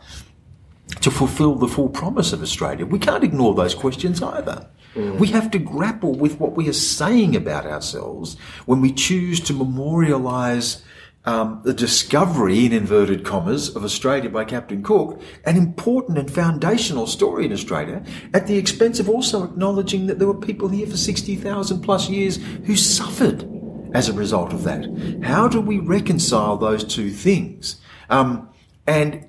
to 1.01 1.11
fulfill 1.11 1.55
the 1.55 1.69
full 1.69 1.89
promise 1.89 2.33
of 2.33 2.43
Australia, 2.43 2.85
we 2.85 2.99
can't 2.99 3.23
ignore 3.23 3.55
those 3.55 3.75
questions 3.75 4.23
either. 4.23 4.69
Mm. 4.95 5.19
We 5.19 5.29
have 5.29 5.51
to 5.53 5.59
grapple 5.59 6.15
with 6.15 6.41
what 6.41 6.57
we 6.57 6.69
are 6.69 6.75
saying 6.75 7.37
about 7.37 7.65
ourselves 7.65 8.37
when 8.67 8.81
we 8.81 8.93
choose 8.93 9.39
to 9.41 9.53
memorialise 9.53 10.83
um, 11.31 11.61
the 11.63 11.73
discovery, 11.73 12.67
in 12.67 12.73
inverted 12.73 13.25
commas, 13.25 13.77
of 13.77 13.85
Australia 13.85 14.29
by 14.29 14.45
Captain 14.45 14.83
Cook, 14.83 15.23
an 15.45 15.57
important 15.57 16.19
and 16.19 16.29
foundational 16.29 17.07
story 17.07 17.45
in 17.45 17.53
Australia, 17.53 18.03
at 18.35 18.49
the 18.49 18.59
expense 18.59 18.99
of 18.99 19.09
also 19.09 19.45
acknowledging 19.45 20.09
that 20.09 20.19
there 20.19 20.27
were 20.27 20.35
people 20.35 20.69
here 20.69 20.89
for 20.89 20.97
60,000 20.97 21.83
plus 21.83 22.09
years 22.09 22.39
who 22.65 22.75
suffered 22.75 23.49
as 23.95 24.09
a 24.09 24.13
result 24.13 24.53
of 24.53 24.65
that. 24.65 24.85
How 25.23 25.47
do 25.47 25.61
we 25.61 25.79
reconcile 25.79 26.57
those 26.57 26.83
two 26.83 27.11
things? 27.11 27.81
Um, 28.09 28.49
and 28.89 29.29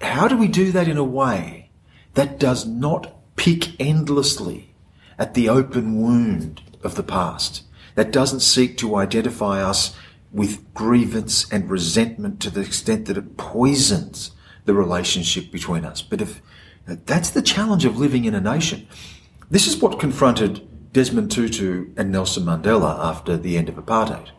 how 0.00 0.28
do 0.28 0.38
we 0.38 0.48
do 0.48 0.72
that 0.72 0.88
in 0.88 0.96
a 0.96 1.04
way 1.04 1.70
that 2.14 2.38
does 2.38 2.66
not 2.66 3.14
pick 3.36 3.78
endlessly 3.78 4.74
at 5.18 5.34
the 5.34 5.50
open 5.50 6.00
wound 6.00 6.62
of 6.82 6.94
the 6.94 7.02
past, 7.02 7.64
that 7.96 8.12
doesn't 8.12 8.40
seek 8.40 8.78
to 8.78 8.96
identify 8.96 9.62
us 9.62 9.94
with 10.34 10.74
grievance 10.74 11.48
and 11.52 11.70
resentment 11.70 12.40
to 12.40 12.50
the 12.50 12.60
extent 12.60 13.06
that 13.06 13.16
it 13.16 13.36
poisons 13.36 14.32
the 14.64 14.74
relationship 14.74 15.52
between 15.52 15.84
us. 15.84 16.02
But 16.02 16.20
if 16.20 16.42
that's 16.86 17.30
the 17.30 17.40
challenge 17.40 17.84
of 17.84 17.98
living 17.98 18.24
in 18.24 18.34
a 18.34 18.40
nation, 18.40 18.88
this 19.48 19.68
is 19.68 19.80
what 19.80 20.00
confronted 20.00 20.92
Desmond 20.92 21.30
Tutu 21.30 21.92
and 21.96 22.10
Nelson 22.10 22.44
Mandela 22.44 22.98
after 22.98 23.36
the 23.36 23.56
end 23.56 23.68
of 23.68 23.76
apartheid. 23.76 24.30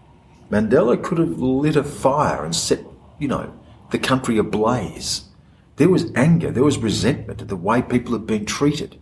Mandela 0.52 1.02
could 1.02 1.18
have 1.18 1.40
lit 1.40 1.78
a 1.78 1.84
fire 1.84 2.44
and 2.44 2.54
set, 2.54 2.82
you 3.18 3.30
know, 3.30 3.58
the 3.92 3.98
country 3.98 4.38
ablaze. 4.38 5.30
There 5.78 5.90
was 5.90 6.12
anger, 6.14 6.52
there 6.52 6.64
was 6.64 6.78
resentment 6.78 7.42
at 7.42 7.48
the 7.48 7.56
way 7.56 7.82
people 7.82 8.14
had 8.14 8.28
been 8.28 8.46
treated. 8.46 9.00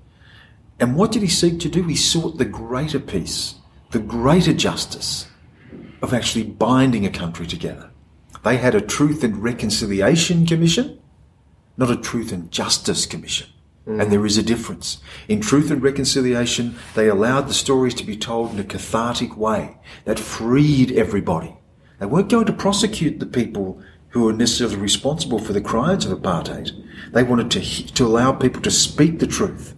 And 0.80 0.96
what 0.96 1.12
did 1.12 1.24
he 1.24 1.28
seek 1.28 1.60
to 1.62 1.70
do? 1.70 1.84
He 1.84 1.96
sought 1.96 2.38
the 2.38 2.46
greater 2.46 3.00
peace, 3.00 3.56
the 3.90 4.00
greater 4.00 4.54
justice 4.54 5.28
of 6.03 6.13
actually 6.13 6.43
binding 6.43 7.05
a 7.05 7.10
country 7.10 7.48
together. 7.48 7.89
They 8.43 8.57
had 8.57 8.75
a 8.75 8.81
Truth 8.81 9.24
and 9.24 9.41
Reconciliation 9.41 10.45
Commission, 10.45 11.00
not 11.77 11.89
a 11.89 11.95
Truth 11.95 12.33
and 12.33 12.51
Justice 12.51 13.05
Commission. 13.05 13.48
Mm. 13.88 14.01
And 14.01 14.12
there 14.12 14.25
is 14.25 14.38
a 14.38 14.43
difference. 14.43 14.98
In 15.29 15.39
Truth 15.39 15.72
and 15.72 15.81
Reconciliation, 15.81 16.75
they 16.93 17.07
allowed 17.07 17.48
the 17.48 17.53
stories 17.53 17.93
to 17.95 18.03
be 18.03 18.17
told 18.17 18.51
in 18.51 18.60
a 18.60 18.65
cathartic 18.65 19.38
way 19.38 19.77
that 20.03 20.19
freed 20.19 20.91
everybody. 20.91 21.55
They 22.00 22.05
weren't 22.05 22.29
going 22.29 22.48
to 22.48 22.53
prosecute 22.53 23.22
the 23.22 23.25
people 23.25 23.81
who 24.10 24.25
were 24.25 24.33
necessarily 24.33 24.75
responsible 24.75 25.39
for 25.39 25.53
the 25.53 25.62
crimes 25.62 26.05
of 26.05 26.17
apartheid. 26.17 26.72
They 27.13 27.24
wanted 27.24 27.50
to, 27.51 27.93
to 27.93 28.05
allow 28.05 28.33
people 28.33 28.62
to 28.63 28.72
speak 28.72 29.19
the 29.19 29.27
truth 29.27 29.74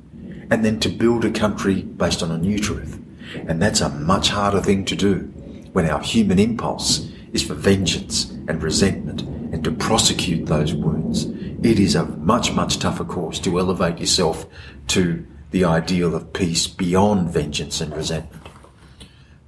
and 0.50 0.66
then 0.66 0.80
to 0.80 0.90
build 0.90 1.24
a 1.24 1.32
country 1.32 1.84
based 1.84 2.24
on 2.24 2.32
a 2.32 2.38
new 2.38 2.58
truth. 2.58 3.00
And 3.48 3.62
that's 3.62 3.82
a 3.82 3.90
much 3.90 4.30
harder 4.30 4.62
thing 4.62 4.86
to 4.86 4.96
do 4.96 5.32
when 5.76 5.90
our 5.90 6.02
human 6.02 6.40
impulse 6.40 7.06
is 7.34 7.44
for 7.44 7.54
vengeance 7.54 8.30
and 8.48 8.64
resentment 8.64 9.24
and 9.52 9.62
to 9.62 9.72
prosecute 9.74 10.46
those 10.46 10.74
wounds. 10.74 11.26
It 11.64 11.80
is 11.80 11.96
a 11.96 12.06
much, 12.06 12.54
much 12.54 12.80
tougher 12.80 13.04
course 13.04 13.40
to 13.40 13.60
elevate 13.60 14.00
yourself 14.00 14.46
to 14.88 15.28
the 15.52 15.66
ideal 15.66 16.16
of 16.16 16.32
peace 16.32 16.66
beyond 16.66 17.30
vengeance 17.30 17.82
and 17.82 17.94
resentment. 17.94 18.42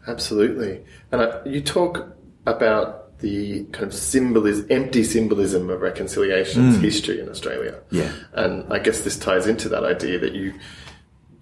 Absolutely. 0.05 0.84
And 1.13 1.22
uh, 1.22 1.39
you 1.46 1.62
talk 1.62 2.13
about 2.46 3.17
the 3.19 3.63
kind 3.72 3.86
of 3.86 3.93
symbolism, 3.93 4.67
empty 4.69 5.05
symbolism 5.05 5.69
of 5.69 5.79
reconciliation's 5.79 6.77
history 6.81 7.22
in 7.22 7.29
Australia. 7.29 7.79
Yeah. 7.89 8.12
And 8.34 8.72
I 8.72 8.79
guess 8.79 9.05
this 9.05 9.17
ties 9.17 9.48
into 9.48 9.69
that 9.69 9.86
idea 9.86 10.19
that 10.19 10.34
you 10.34 10.53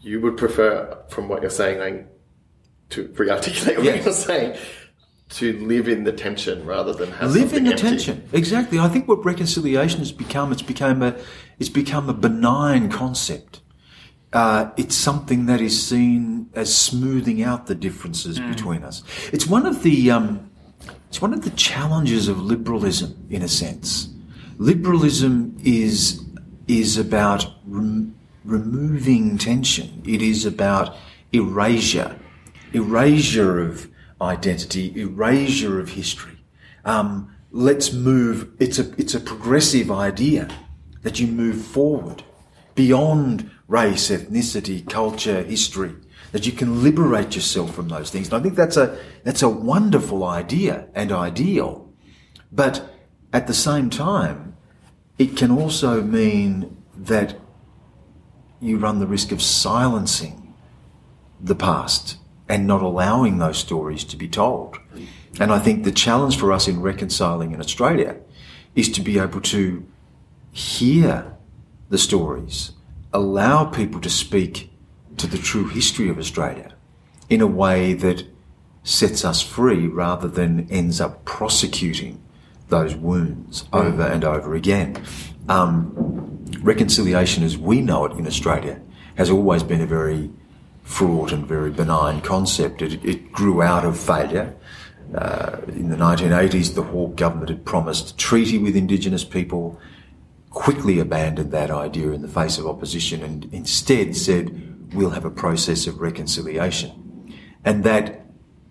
you 0.02 0.22
would 0.22 0.38
prefer, 0.38 0.96
from 1.10 1.28
what 1.28 1.42
you're 1.42 1.50
saying, 1.50 1.80
like, 1.80 2.08
to 2.90 3.12
re-articulate 3.18 3.78
what 3.78 3.86
Yeah. 3.86 4.04
you're 4.04 4.14
saying, 4.14 4.58
to 5.30 5.54
live 5.66 5.88
in 5.88 6.04
the 6.04 6.12
tension 6.12 6.66
rather 6.66 6.94
than 6.94 7.12
have 7.12 7.32
live 7.34 7.54
in 7.54 7.64
the 7.64 7.72
empty. 7.72 7.82
tension. 7.90 8.24
Exactly. 8.32 8.78
I 8.80 8.88
think 8.88 9.08
what 9.08 9.26
reconciliation 9.26 10.00
has 10.00 10.12
become, 10.12 10.52
it's 10.52 10.62
become 10.62 11.02
a, 11.02 11.16
it's 11.60 11.70
become 11.70 12.10
a 12.10 12.14
benign 12.14 12.90
concept. 12.90 13.62
Uh, 14.34 14.70
it's 14.78 14.96
something 14.96 15.46
that 15.48 15.62
is 15.62 15.82
seen 15.82 16.50
as 16.54 16.76
smoothing 16.76 17.42
out 17.42 17.68
the 17.68 17.76
differences 17.76 18.38
between 18.40 18.84
us. 18.84 19.02
It's 19.32 19.48
one 19.48 19.66
of 19.66 19.82
the, 19.82 20.12
um, 20.12 20.52
it's 21.08 21.22
one 21.22 21.34
of 21.34 21.44
the 21.44 21.52
challenges 21.52 22.28
of 22.28 22.42
liberalism, 22.42 23.16
in 23.30 23.42
a 23.42 23.48
sense. 23.48 24.10
Liberalism 24.58 25.58
is 25.64 26.22
is 26.68 26.98
about 26.98 27.46
rem- 27.68 28.16
removing 28.44 29.38
tension. 29.38 30.02
It 30.06 30.22
is 30.22 30.46
about 30.46 30.96
erasure, 31.32 32.16
erasure 32.76 33.60
of 33.60 33.90
identity, 34.22 34.94
erasure 35.00 35.80
of 35.80 35.90
history. 35.90 36.38
Um, 36.84 37.36
let's 37.52 37.94
move. 37.94 38.52
It's 38.60 38.80
a 38.80 38.94
it's 39.00 39.16
a 39.16 39.20
progressive 39.20 39.92
idea 39.92 40.50
that 41.02 41.20
you 41.20 41.28
move 41.28 41.62
forward 41.64 42.24
beyond 42.76 43.50
race, 43.68 44.10
ethnicity, 44.10 44.88
culture, 44.88 45.42
history. 45.44 45.96
That 46.32 46.46
you 46.46 46.52
can 46.52 46.84
liberate 46.84 47.34
yourself 47.36 47.74
from 47.74 47.88
those 47.88 48.10
things. 48.12 48.28
And 48.28 48.36
I 48.36 48.42
think 48.42 48.56
that's 48.56 48.76
a 48.76 48.98
that's 49.24 49.42
a 49.42 49.50
wonderful 49.50 50.24
idea 50.24 50.88
and 50.94 51.12
ideal. 51.12 51.94
But 52.52 52.94
at 53.32 53.48
the 53.48 53.54
same 53.54 53.90
time, 53.90 54.58
it 55.18 55.38
can 55.38 55.52
also 55.52 56.02
mean 56.02 56.84
that 56.98 57.40
you 58.60 58.78
run 58.78 59.00
the 59.00 59.08
risk 59.08 59.32
of 59.32 59.42
silencing 59.42 60.54
the 61.40 61.56
past 61.56 62.18
and 62.48 62.68
not 62.68 62.82
allowing 62.82 63.38
those 63.38 63.58
stories 63.58 64.04
to 64.06 64.18
be 64.18 64.28
told. 64.28 64.78
And 65.40 65.52
I 65.52 65.60
think 65.60 65.84
the 65.84 65.92
challenge 65.92 66.38
for 66.38 66.52
us 66.52 66.68
in 66.68 66.82
reconciling 66.82 67.52
in 67.52 67.60
Australia 67.60 68.18
is 68.76 68.90
to 68.90 69.02
be 69.02 69.20
able 69.20 69.42
to 69.42 69.86
hear 70.52 71.36
the 71.90 71.98
stories, 71.98 72.72
allow 73.14 73.66
people 73.66 74.00
to 74.02 74.10
speak 74.10 74.72
to 75.18 75.28
the 75.28 75.38
true 75.38 75.68
history 75.68 76.10
of 76.10 76.18
Australia 76.18 76.74
in 77.30 77.42
a 77.42 77.48
way 77.48 77.94
that 77.94 78.24
sets 78.84 79.26
us 79.26 79.42
free 79.42 79.88
rather 79.88 80.28
than 80.28 80.70
ends 80.70 81.02
up 81.02 81.26
prosecuting 81.26 82.22
those 82.70 82.96
wounds 82.96 83.66
over 83.74 84.04
and 84.04 84.24
over 84.24 84.56
again. 84.56 85.04
Um, 85.50 86.46
reconciliation 86.62 87.44
as 87.44 87.58
we 87.58 87.82
know 87.82 88.06
it 88.06 88.14
in 88.14 88.28
Australia 88.28 88.80
has 89.16 89.30
always 89.30 89.64
been 89.64 89.82
a 89.82 89.86
very 89.86 90.32
fraught 90.86 91.32
and 91.32 91.46
very 91.46 91.72
benign 91.72 92.22
concept. 92.22 92.82
It, 92.82 93.04
it 93.04 93.32
grew 93.34 93.62
out 93.62 93.84
of 93.84 94.00
failure. 94.00 94.56
Uh, 95.14 95.58
in 95.68 95.90
the 95.90 95.98
1980s, 95.98 96.76
the 96.76 96.84
Hawke 96.84 97.16
government 97.16 97.50
had 97.50 97.66
promised 97.66 98.12
a 98.12 98.16
treaty 98.16 98.58
with 98.58 98.76
Indigenous 98.76 99.26
people, 99.26 99.80
quickly 100.52 101.00
abandoned 101.00 101.52
that 101.52 101.72
idea 101.72 102.12
in 102.12 102.22
the 102.22 102.28
face 102.28 102.58
of 102.58 102.66
opposition 102.66 103.24
and 103.24 103.52
instead 103.52 104.16
said, 104.16 104.94
we'll 104.94 105.10
have 105.10 105.26
a 105.26 105.30
process 105.30 105.88
of 105.88 106.00
reconciliation. 106.00 107.34
And 107.66 107.84
that 107.84 108.26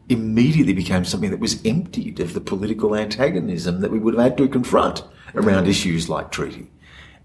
immediately 0.08 0.72
became 0.72 1.04
something 1.04 1.30
that 1.30 1.40
was 1.40 1.64
emptied 1.64 2.20
of 2.20 2.32
the 2.32 2.40
political 2.40 2.94
antagonism 2.94 3.80
that 3.80 3.90
we 3.90 3.98
would 3.98 4.14
have 4.14 4.22
had 4.22 4.36
to 4.38 4.48
confront 4.48 5.02
around 5.34 5.66
issues 5.66 6.08
like 6.08 6.30
treaty. 6.30 6.70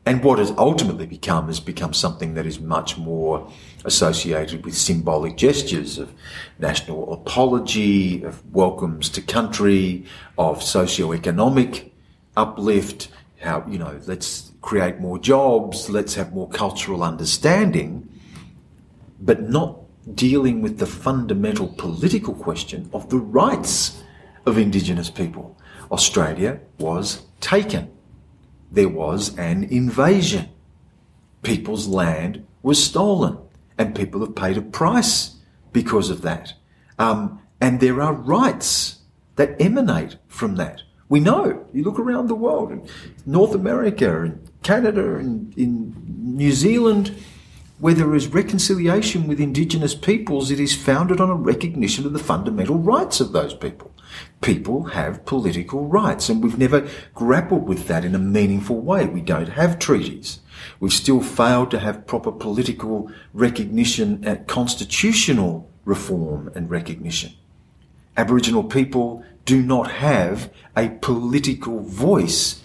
And 0.09 0.23
what 0.23 0.39
has 0.39 0.49
ultimately 0.57 1.05
become 1.05 1.45
has 1.49 1.59
become 1.59 1.93
something 1.93 2.33
that 2.33 2.47
is 2.47 2.59
much 2.59 2.97
more 2.97 3.47
associated 3.85 4.65
with 4.65 4.73
symbolic 4.75 5.37
gestures 5.37 5.99
of 5.99 6.11
national 6.57 7.13
apology, 7.13 8.23
of 8.23 8.43
welcomes 8.51 9.09
to 9.09 9.21
country, 9.21 10.05
of 10.35 10.63
socio-economic 10.63 11.93
uplift, 12.35 13.09
how, 13.39 13.63
you 13.67 13.77
know, 13.77 14.01
let's 14.07 14.51
create 14.61 14.99
more 14.99 15.19
jobs, 15.19 15.91
let's 15.91 16.15
have 16.15 16.33
more 16.33 16.49
cultural 16.49 17.03
understanding, 17.03 18.09
but 19.21 19.47
not 19.47 19.77
dealing 20.15 20.63
with 20.63 20.79
the 20.79 20.87
fundamental 20.87 21.67
political 21.67 22.33
question 22.33 22.89
of 22.93 23.11
the 23.11 23.19
rights 23.19 24.01
of 24.47 24.57
Indigenous 24.57 25.11
people. 25.11 25.55
Australia 25.91 26.59
was 26.79 27.27
taken. 27.41 27.91
There 28.71 28.89
was 28.89 29.37
an 29.37 29.63
invasion. 29.63 30.49
People's 31.41 31.87
land 31.87 32.45
was 32.61 32.83
stolen, 32.83 33.37
and 33.77 33.95
people 33.95 34.19
have 34.21 34.35
paid 34.35 34.57
a 34.57 34.61
price 34.61 35.37
because 35.71 36.09
of 36.09 36.21
that. 36.21 36.53
Um, 36.97 37.41
and 37.61 37.79
there 37.79 38.01
are 38.01 38.13
rights 38.13 38.99
that 39.35 39.59
emanate 39.61 40.17
from 40.27 40.55
that. 40.55 40.83
We 41.07 41.19
know. 41.19 41.65
You 41.73 41.83
look 41.83 41.97
around 41.99 42.27
the 42.27 42.35
world, 42.35 42.71
in 42.71 42.87
North 43.25 43.55
America, 43.55 44.21
and 44.21 44.49
Canada, 44.61 45.15
and 45.15 45.57
in 45.57 45.95
New 46.07 46.51
Zealand, 46.51 47.15
where 47.79 47.93
there 47.93 48.13
is 48.13 48.27
reconciliation 48.27 49.27
with 49.27 49.39
Indigenous 49.39 49.95
peoples, 49.95 50.51
it 50.51 50.59
is 50.59 50.75
founded 50.75 51.19
on 51.19 51.29
a 51.29 51.35
recognition 51.35 52.05
of 52.05 52.13
the 52.13 52.19
fundamental 52.19 52.77
rights 52.77 53.19
of 53.19 53.31
those 53.31 53.53
people. 53.53 53.91
People 54.41 54.85
have 54.85 55.25
political 55.25 55.85
rights, 55.87 56.29
and 56.29 56.41
we've 56.41 56.57
never 56.57 56.87
grappled 57.13 57.67
with 57.67 57.87
that 57.87 58.05
in 58.05 58.15
a 58.15 58.19
meaningful 58.19 58.79
way. 58.79 59.05
We 59.05 59.21
don't 59.21 59.49
have 59.49 59.79
treaties. 59.79 60.39
We've 60.79 60.93
still 60.93 61.21
failed 61.21 61.71
to 61.71 61.79
have 61.79 62.07
proper 62.07 62.31
political 62.31 63.11
recognition 63.33 64.23
and 64.23 64.47
constitutional 64.47 65.69
reform 65.83 66.51
and 66.55 66.69
recognition. 66.69 67.33
Aboriginal 68.15 68.63
people 68.63 69.23
do 69.45 69.61
not 69.61 69.91
have 69.91 70.51
a 70.75 70.89
political 70.89 71.81
voice 71.81 72.63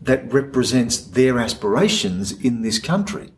that 0.00 0.32
represents 0.32 0.98
their 0.98 1.38
aspirations 1.38 2.32
in 2.32 2.62
this 2.62 2.78
country. 2.78 3.32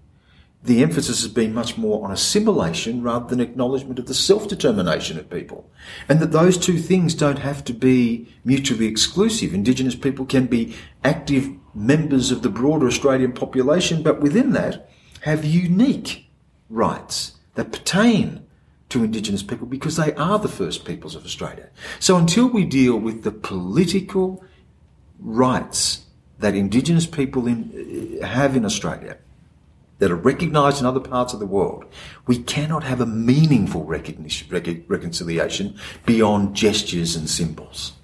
The 0.64 0.82
emphasis 0.82 1.20
has 1.22 1.30
been 1.30 1.52
much 1.52 1.76
more 1.76 2.02
on 2.04 2.10
assimilation 2.10 3.02
rather 3.02 3.26
than 3.26 3.40
acknowledgement 3.40 3.98
of 3.98 4.06
the 4.06 4.14
self-determination 4.14 5.18
of 5.18 5.28
people. 5.28 5.70
And 6.08 6.20
that 6.20 6.32
those 6.32 6.56
two 6.56 6.78
things 6.78 7.14
don't 7.14 7.38
have 7.38 7.62
to 7.64 7.74
be 7.74 8.34
mutually 8.44 8.86
exclusive. 8.86 9.52
Indigenous 9.52 9.94
people 9.94 10.24
can 10.24 10.46
be 10.46 10.74
active 11.04 11.50
members 11.74 12.30
of 12.30 12.40
the 12.40 12.48
broader 12.48 12.86
Australian 12.86 13.32
population, 13.32 14.02
but 14.02 14.20
within 14.20 14.52
that 14.52 14.88
have 15.20 15.44
unique 15.44 16.30
rights 16.70 17.32
that 17.54 17.72
pertain 17.72 18.46
to 18.88 19.04
Indigenous 19.04 19.42
people 19.42 19.66
because 19.66 19.96
they 19.96 20.14
are 20.14 20.38
the 20.38 20.48
first 20.48 20.84
peoples 20.84 21.14
of 21.14 21.24
Australia. 21.24 21.68
So 21.98 22.16
until 22.16 22.48
we 22.48 22.64
deal 22.64 22.96
with 22.96 23.22
the 23.22 23.32
political 23.32 24.44
rights 25.18 26.06
that 26.38 26.54
Indigenous 26.54 27.06
people 27.06 27.46
in, 27.46 28.18
have 28.22 28.56
in 28.56 28.64
Australia, 28.64 29.18
that 30.04 30.10
are 30.10 30.16
recognised 30.16 30.80
in 30.80 30.84
other 30.84 31.00
parts 31.00 31.32
of 31.32 31.40
the 31.40 31.46
world, 31.46 31.82
we 32.26 32.36
cannot 32.36 32.84
have 32.84 33.00
a 33.00 33.06
meaningful 33.06 33.84
recognition, 33.84 34.46
rec- 34.50 34.86
reconciliation 34.86 35.74
beyond 36.04 36.54
gestures 36.54 37.16
and 37.16 37.30
symbols. 37.30 37.94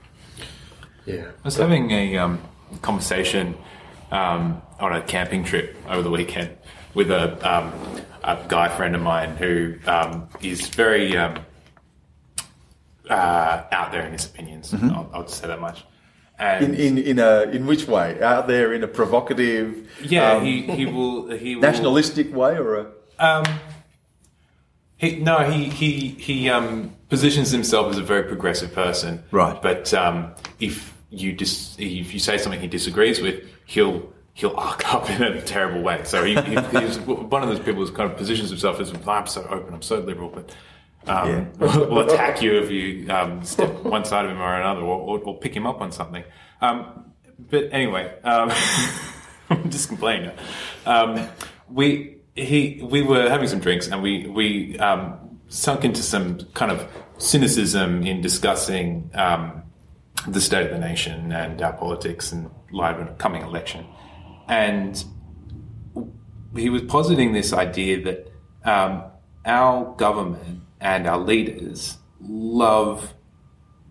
Yeah. 1.04 1.26
I 1.26 1.44
was 1.44 1.56
having 1.56 1.90
a 1.90 2.16
um, 2.16 2.40
conversation 2.80 3.54
um, 4.10 4.62
on 4.78 4.94
a 4.94 5.02
camping 5.02 5.44
trip 5.44 5.76
over 5.90 6.00
the 6.00 6.10
weekend 6.10 6.56
with 6.94 7.10
a, 7.10 7.36
um, 7.46 7.70
a 8.24 8.42
guy 8.48 8.74
friend 8.74 8.96
of 8.96 9.02
mine 9.02 9.36
who 9.36 9.74
um, 9.86 10.26
is 10.40 10.68
very 10.68 11.18
um, 11.18 11.44
uh, 13.10 13.62
out 13.72 13.92
there 13.92 14.06
in 14.06 14.12
his 14.12 14.24
opinions. 14.24 14.72
I'll, 14.72 15.10
I'll 15.12 15.24
just 15.24 15.38
say 15.38 15.48
that 15.48 15.60
much. 15.60 15.84
And 16.40 16.74
In, 16.74 16.96
in, 16.96 17.04
in, 17.04 17.18
a, 17.18 17.42
in 17.42 17.66
which 17.66 17.86
way? 17.86 18.20
Out 18.22 18.48
there 18.48 18.72
in 18.72 18.82
a 18.82 18.88
provocative, 18.88 19.86
yeah, 20.02 20.32
um, 20.32 20.44
he, 20.44 20.62
he 20.62 20.86
will 20.86 21.28
he 21.30 21.54
will, 21.54 21.62
nationalistic 21.62 22.34
way 22.34 22.56
or 22.56 22.76
a. 22.78 22.86
Um, 23.18 23.44
he, 24.96 25.16
no, 25.16 25.38
he 25.40 25.68
he 25.68 26.08
he 26.08 26.48
um, 26.48 26.96
positions 27.10 27.50
himself 27.50 27.90
as 27.90 27.98
a 27.98 28.02
very 28.02 28.22
progressive 28.22 28.72
person. 28.72 29.22
Right. 29.30 29.60
But 29.60 29.92
um, 29.92 30.32
if 30.60 30.94
you 31.10 31.34
dis- 31.34 31.76
if 31.78 32.14
you 32.14 32.18
say 32.18 32.38
something 32.38 32.60
he 32.60 32.68
disagrees 32.68 33.20
with, 33.20 33.44
he'll 33.66 34.10
he'll 34.32 34.56
arc 34.56 34.94
up 34.94 35.10
in 35.10 35.22
a 35.22 35.42
terrible 35.42 35.82
way. 35.82 36.00
So 36.04 36.24
he, 36.24 36.34
he, 36.40 36.58
he's 36.80 36.98
one 37.00 37.42
of 37.42 37.50
those 37.50 37.60
people 37.60 37.84
who 37.84 37.92
kind 37.92 38.10
of 38.10 38.16
positions 38.16 38.48
himself 38.48 38.80
as 38.80 38.90
I'm 39.06 39.26
so 39.26 39.46
open, 39.50 39.74
I'm 39.74 39.82
so 39.82 39.98
liberal, 39.98 40.30
but. 40.30 40.54
Um, 41.06 41.28
Yeah. 41.60 41.76
will 41.76 42.00
attack 42.00 42.42
you 42.42 42.58
if 42.58 42.70
you 42.70 43.10
um, 43.10 43.42
step 43.44 43.72
one 43.82 44.04
side 44.04 44.24
of 44.24 44.30
him 44.30 44.40
or 44.40 44.54
another, 44.54 44.82
or, 44.82 45.18
or, 45.18 45.18
or 45.20 45.38
pick 45.38 45.54
him 45.54 45.66
up 45.66 45.80
on 45.80 45.92
something. 45.92 46.24
Um, 46.60 47.12
but 47.38 47.68
anyway, 47.72 48.14
um, 48.22 48.52
I'm 49.50 49.70
just 49.70 49.88
complaining. 49.88 50.32
Um, 50.86 51.28
we 51.68 52.16
he 52.34 52.80
we 52.82 53.02
were 53.02 53.28
having 53.28 53.48
some 53.48 53.60
drinks 53.60 53.88
and 53.88 54.02
we 54.02 54.26
we 54.26 54.78
um, 54.78 55.38
sunk 55.48 55.84
into 55.84 56.02
some 56.02 56.38
kind 56.54 56.70
of 56.70 56.86
cynicism 57.18 58.06
in 58.06 58.20
discussing 58.20 59.10
um, 59.14 59.62
the 60.28 60.40
state 60.40 60.66
of 60.66 60.70
the 60.70 60.78
nation 60.78 61.32
and 61.32 61.60
our 61.62 61.72
politics 61.72 62.32
and 62.32 62.50
a 62.72 63.14
coming 63.18 63.42
election, 63.42 63.86
and 64.48 65.04
he 66.54 66.68
was 66.68 66.82
positing 66.82 67.32
this 67.32 67.52
idea 67.52 68.02
that 68.02 68.32
um, 68.64 69.04
our 69.44 69.94
government 69.96 70.60
and 70.80 71.06
our 71.06 71.18
leaders 71.18 71.98
love 72.20 73.14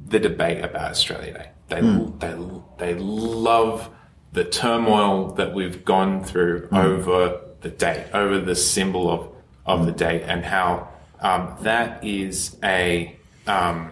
the 0.07 0.19
debate 0.19 0.63
about 0.63 0.91
Australia 0.91 1.33
Day. 1.33 1.49
They 1.67 1.81
they 2.19 2.35
they 2.77 2.99
love 2.99 3.89
the 4.33 4.43
turmoil 4.43 5.31
that 5.33 5.53
we've 5.53 5.83
gone 5.85 6.23
through 6.23 6.67
over 6.71 7.41
the 7.61 7.69
date, 7.69 8.07
over 8.13 8.39
the 8.39 8.55
symbol 8.55 9.09
of 9.09 9.31
of 9.65 9.85
the 9.85 9.91
date, 9.91 10.23
and 10.23 10.43
how 10.43 10.89
um, 11.19 11.55
that 11.61 12.03
is 12.03 12.57
a 12.63 13.15
um, 13.45 13.91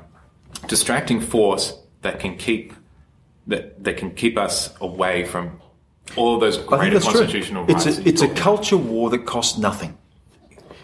distracting 0.68 1.22
force 1.22 1.78
that 2.02 2.20
can 2.20 2.38
keep 2.38 2.74
that 3.48 3.84
that 3.84 3.98
can 3.98 4.12
keep 4.12 4.38
us 4.38 4.74
away 4.82 5.26
from 5.26 5.62
all 6.16 6.36
of 6.36 6.42
those 6.42 6.58
greater 6.58 7.00
that's 7.00 7.06
true. 7.06 7.20
constitutional 7.20 7.66
rights. 7.66 7.86
It's 7.86 7.98
a, 7.98 8.08
it's 8.08 8.22
a 8.22 8.30
culture 8.30 8.78
war 8.78 9.10
that 9.10 9.26
costs 9.26 9.58
nothing. 9.58 9.98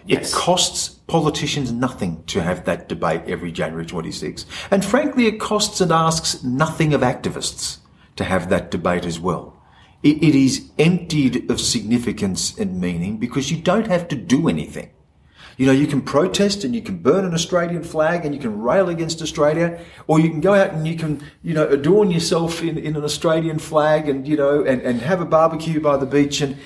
Yes. 0.05 0.33
It 0.33 0.35
costs 0.35 0.89
politicians 1.07 1.71
nothing 1.71 2.23
to 2.25 2.41
have 2.41 2.65
that 2.65 2.89
debate 2.89 3.21
every 3.27 3.51
January 3.51 3.85
26. 3.85 4.45
And 4.71 4.83
frankly, 4.83 5.27
it 5.27 5.39
costs 5.39 5.81
and 5.81 5.91
asks 5.91 6.43
nothing 6.43 6.93
of 6.93 7.01
activists 7.01 7.77
to 8.15 8.23
have 8.23 8.49
that 8.49 8.71
debate 8.71 9.05
as 9.05 9.19
well. 9.19 9.61
It, 10.01 10.21
it 10.21 10.35
is 10.35 10.69
emptied 10.77 11.49
of 11.49 11.61
significance 11.61 12.57
and 12.57 12.79
meaning 12.79 13.17
because 13.17 13.51
you 13.51 13.61
don't 13.61 13.87
have 13.87 14.07
to 14.09 14.15
do 14.15 14.49
anything. 14.49 14.91
You 15.55 15.67
know, 15.67 15.71
you 15.71 15.85
can 15.85 16.01
protest 16.01 16.63
and 16.63 16.73
you 16.73 16.81
can 16.81 16.97
burn 16.97 17.25
an 17.25 17.33
Australian 17.33 17.83
flag 17.83 18.25
and 18.25 18.33
you 18.33 18.41
can 18.41 18.59
rail 18.59 18.89
against 18.89 19.21
Australia, 19.21 19.79
or 20.07 20.19
you 20.19 20.29
can 20.29 20.41
go 20.41 20.55
out 20.55 20.73
and 20.73 20.87
you 20.87 20.95
can, 20.95 21.23
you 21.43 21.53
know, 21.53 21.67
adorn 21.67 22.09
yourself 22.09 22.63
in, 22.63 22.77
in 22.77 22.95
an 22.95 23.03
Australian 23.03 23.59
flag 23.59 24.09
and, 24.09 24.27
you 24.27 24.35
know, 24.35 24.63
and, 24.63 24.81
and 24.81 25.01
have 25.01 25.21
a 25.21 25.25
barbecue 25.25 25.79
by 25.79 25.95
the 25.95 26.07
beach 26.07 26.41
and, 26.41 26.57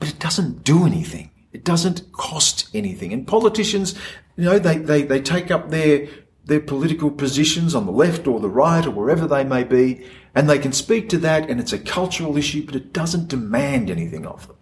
but 0.00 0.08
it 0.08 0.18
doesn't 0.18 0.64
do 0.64 0.84
anything. 0.84 1.30
It 1.52 1.64
doesn't 1.64 2.12
cost 2.12 2.68
anything. 2.74 3.12
And 3.12 3.26
politicians, 3.26 3.94
you 4.36 4.44
know, 4.44 4.58
they, 4.58 4.78
they, 4.78 5.02
they 5.02 5.20
take 5.20 5.50
up 5.50 5.70
their, 5.70 6.08
their 6.44 6.60
political 6.60 7.10
positions 7.10 7.74
on 7.74 7.86
the 7.86 7.92
left 7.92 8.26
or 8.26 8.40
the 8.40 8.48
right 8.48 8.86
or 8.86 8.90
wherever 8.90 9.26
they 9.26 9.44
may 9.44 9.64
be, 9.64 10.04
and 10.34 10.48
they 10.48 10.58
can 10.58 10.72
speak 10.72 11.08
to 11.08 11.18
that, 11.18 11.50
and 11.50 11.58
it's 11.58 11.72
a 11.72 11.78
cultural 11.78 12.36
issue, 12.36 12.64
but 12.64 12.76
it 12.76 12.92
doesn't 12.92 13.28
demand 13.28 13.90
anything 13.90 14.26
of 14.26 14.46
them. 14.46 14.56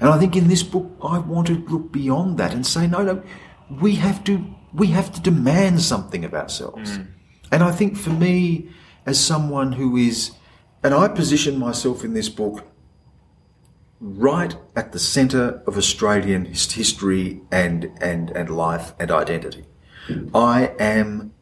And 0.00 0.10
I 0.10 0.18
think 0.18 0.36
in 0.36 0.48
this 0.48 0.62
book, 0.62 0.90
I 1.02 1.18
want 1.18 1.46
to 1.46 1.54
look 1.54 1.90
beyond 1.90 2.38
that 2.38 2.52
and 2.52 2.66
say, 2.66 2.86
no, 2.86 3.02
no, 3.02 3.22
we 3.80 3.94
have 3.96 4.22
to, 4.24 4.44
we 4.74 4.88
have 4.88 5.12
to 5.12 5.20
demand 5.20 5.80
something 5.80 6.24
of 6.24 6.34
ourselves. 6.34 6.98
Mm. 6.98 7.06
And 7.50 7.62
I 7.62 7.70
think 7.70 7.96
for 7.96 8.10
me, 8.10 8.68
as 9.06 9.18
someone 9.18 9.72
who 9.72 9.96
is, 9.96 10.32
and 10.82 10.92
I 10.92 11.08
position 11.08 11.58
myself 11.58 12.04
in 12.04 12.12
this 12.12 12.28
book 12.28 12.64
right 14.00 14.56
at 14.74 14.92
the 14.92 14.98
centre 14.98 15.62
of 15.66 15.76
Australian 15.76 16.44
history 16.44 17.40
and, 17.50 17.90
and, 18.00 18.30
and 18.30 18.50
life 18.50 18.94
and 18.98 19.10
identity. 19.10 19.64
I 20.34 20.72
am 20.78 21.32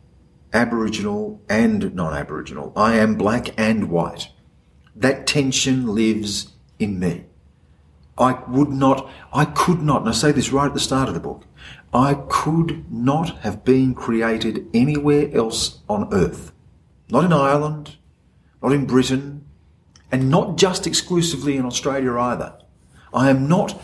Aboriginal 0.53 1.43
and 1.49 1.95
non-Aboriginal. 1.95 2.73
I 2.77 2.95
am 2.95 3.17
black 3.17 3.49
and 3.59 3.91
white. 3.91 4.29
That 4.95 5.27
tension 5.27 5.95
lives 5.95 6.53
in 6.79 6.99
me. 6.99 7.27
I 8.17 8.41
would 8.47 8.69
not, 8.69 9.11
I 9.33 9.45
could 9.45 9.83
not, 9.83 10.03
and 10.03 10.09
I 10.09 10.13
say 10.13 10.31
this 10.31 10.53
right 10.53 10.67
at 10.67 10.75
the 10.75 10.81
start 10.81 11.09
of 11.09 11.15
the 11.15 11.21
book, 11.21 11.45
I 11.93 12.15
could 12.29 12.91
not 12.91 13.39
have 13.39 13.65
been 13.65 13.95
created 13.95 14.67
anywhere 14.73 15.35
else 15.35 15.81
on 15.89 16.13
earth. 16.13 16.53
Not 17.11 17.25
in 17.25 17.33
Ireland, 17.33 17.97
not 18.63 18.73
in 18.73 18.87
Britain, 18.87 19.45
and 20.15 20.31
not 20.31 20.57
just 20.57 20.87
exclusively 20.87 21.57
in 21.57 21.67
Australia 21.67 22.17
either. 22.17 22.55
I 23.13 23.31
am 23.31 23.49
not 23.49 23.83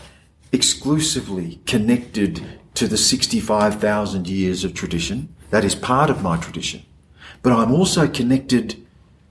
exclusively 0.53 1.59
connected 1.65 2.41
to 2.75 2.87
the 2.87 2.95
65,000 2.95 4.29
years 4.29 4.63
of 4.63 4.73
tradition. 4.73 5.35
That 5.49 5.65
is 5.65 5.75
part 5.75 6.09
of 6.09 6.23
my 6.23 6.37
tradition. 6.37 6.85
But 7.41 7.51
I'm 7.51 7.73
also 7.73 8.07
connected 8.07 8.77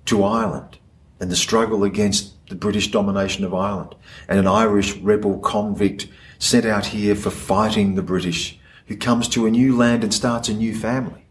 to 0.05 0.23
Ireland 0.23 0.77
and 1.19 1.31
the 1.31 1.37
struggle 1.37 1.85
against 1.85 2.35
the 2.51 2.55
British 2.55 2.91
domination 2.91 3.47
of 3.47 3.55
Ireland 3.55 3.95
and 4.29 4.39
an 4.39 4.47
Irish 4.47 4.95
rebel 4.97 5.39
convict 5.39 6.07
sent 6.39 6.67
out 6.67 6.85
here 6.85 7.15
for 7.15 7.31
fighting 7.31 7.95
the 7.95 8.03
British 8.03 8.61
who 8.89 8.97
comes 8.99 9.27
to 9.29 9.47
a 9.47 9.51
new 9.51 9.75
land 9.75 10.05
and 10.05 10.13
starts 10.13 10.51
a 10.51 10.53
new 10.53 10.75
family. 10.75 11.25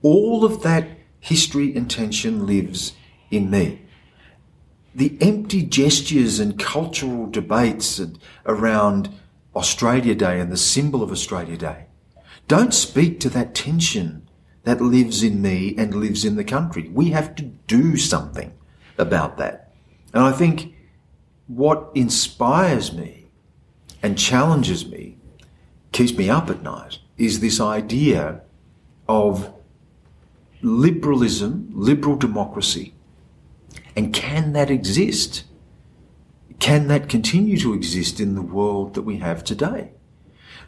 All 0.00 0.44
of 0.44 0.62
that 0.62 0.86
history 1.18 1.74
and 1.74 1.90
tension 1.90 2.46
lives 2.46 2.92
in 3.32 3.50
me. 3.50 3.81
The 4.94 5.16
empty 5.20 5.62
gestures 5.62 6.38
and 6.38 6.58
cultural 6.58 7.26
debates 7.26 8.00
around 8.46 9.08
Australia 9.54 10.14
Day 10.14 10.40
and 10.40 10.52
the 10.52 10.56
symbol 10.56 11.02
of 11.02 11.10
Australia 11.10 11.56
Day 11.56 11.86
don't 12.48 12.74
speak 12.74 13.20
to 13.20 13.30
that 13.30 13.54
tension 13.54 14.28
that 14.64 14.80
lives 14.80 15.22
in 15.22 15.42
me 15.42 15.74
and 15.76 15.94
lives 15.94 16.24
in 16.24 16.36
the 16.36 16.44
country. 16.44 16.88
We 16.88 17.10
have 17.10 17.34
to 17.36 17.42
do 17.42 17.96
something 17.96 18.52
about 18.98 19.38
that. 19.38 19.72
And 20.12 20.22
I 20.22 20.32
think 20.32 20.74
what 21.46 21.90
inspires 21.94 22.92
me 22.92 23.30
and 24.02 24.18
challenges 24.18 24.86
me 24.86 25.16
keeps 25.92 26.16
me 26.16 26.28
up 26.30 26.50
at 26.50 26.62
night 26.62 26.98
is 27.16 27.40
this 27.40 27.60
idea 27.60 28.42
of 29.08 29.52
liberalism, 30.62 31.68
liberal 31.72 32.16
democracy, 32.16 32.94
and 33.96 34.12
can 34.12 34.52
that 34.52 34.70
exist? 34.70 35.44
Can 36.58 36.88
that 36.88 37.08
continue 37.08 37.58
to 37.58 37.74
exist 37.74 38.20
in 38.20 38.34
the 38.34 38.42
world 38.42 38.94
that 38.94 39.02
we 39.02 39.18
have 39.18 39.42
today? 39.44 39.92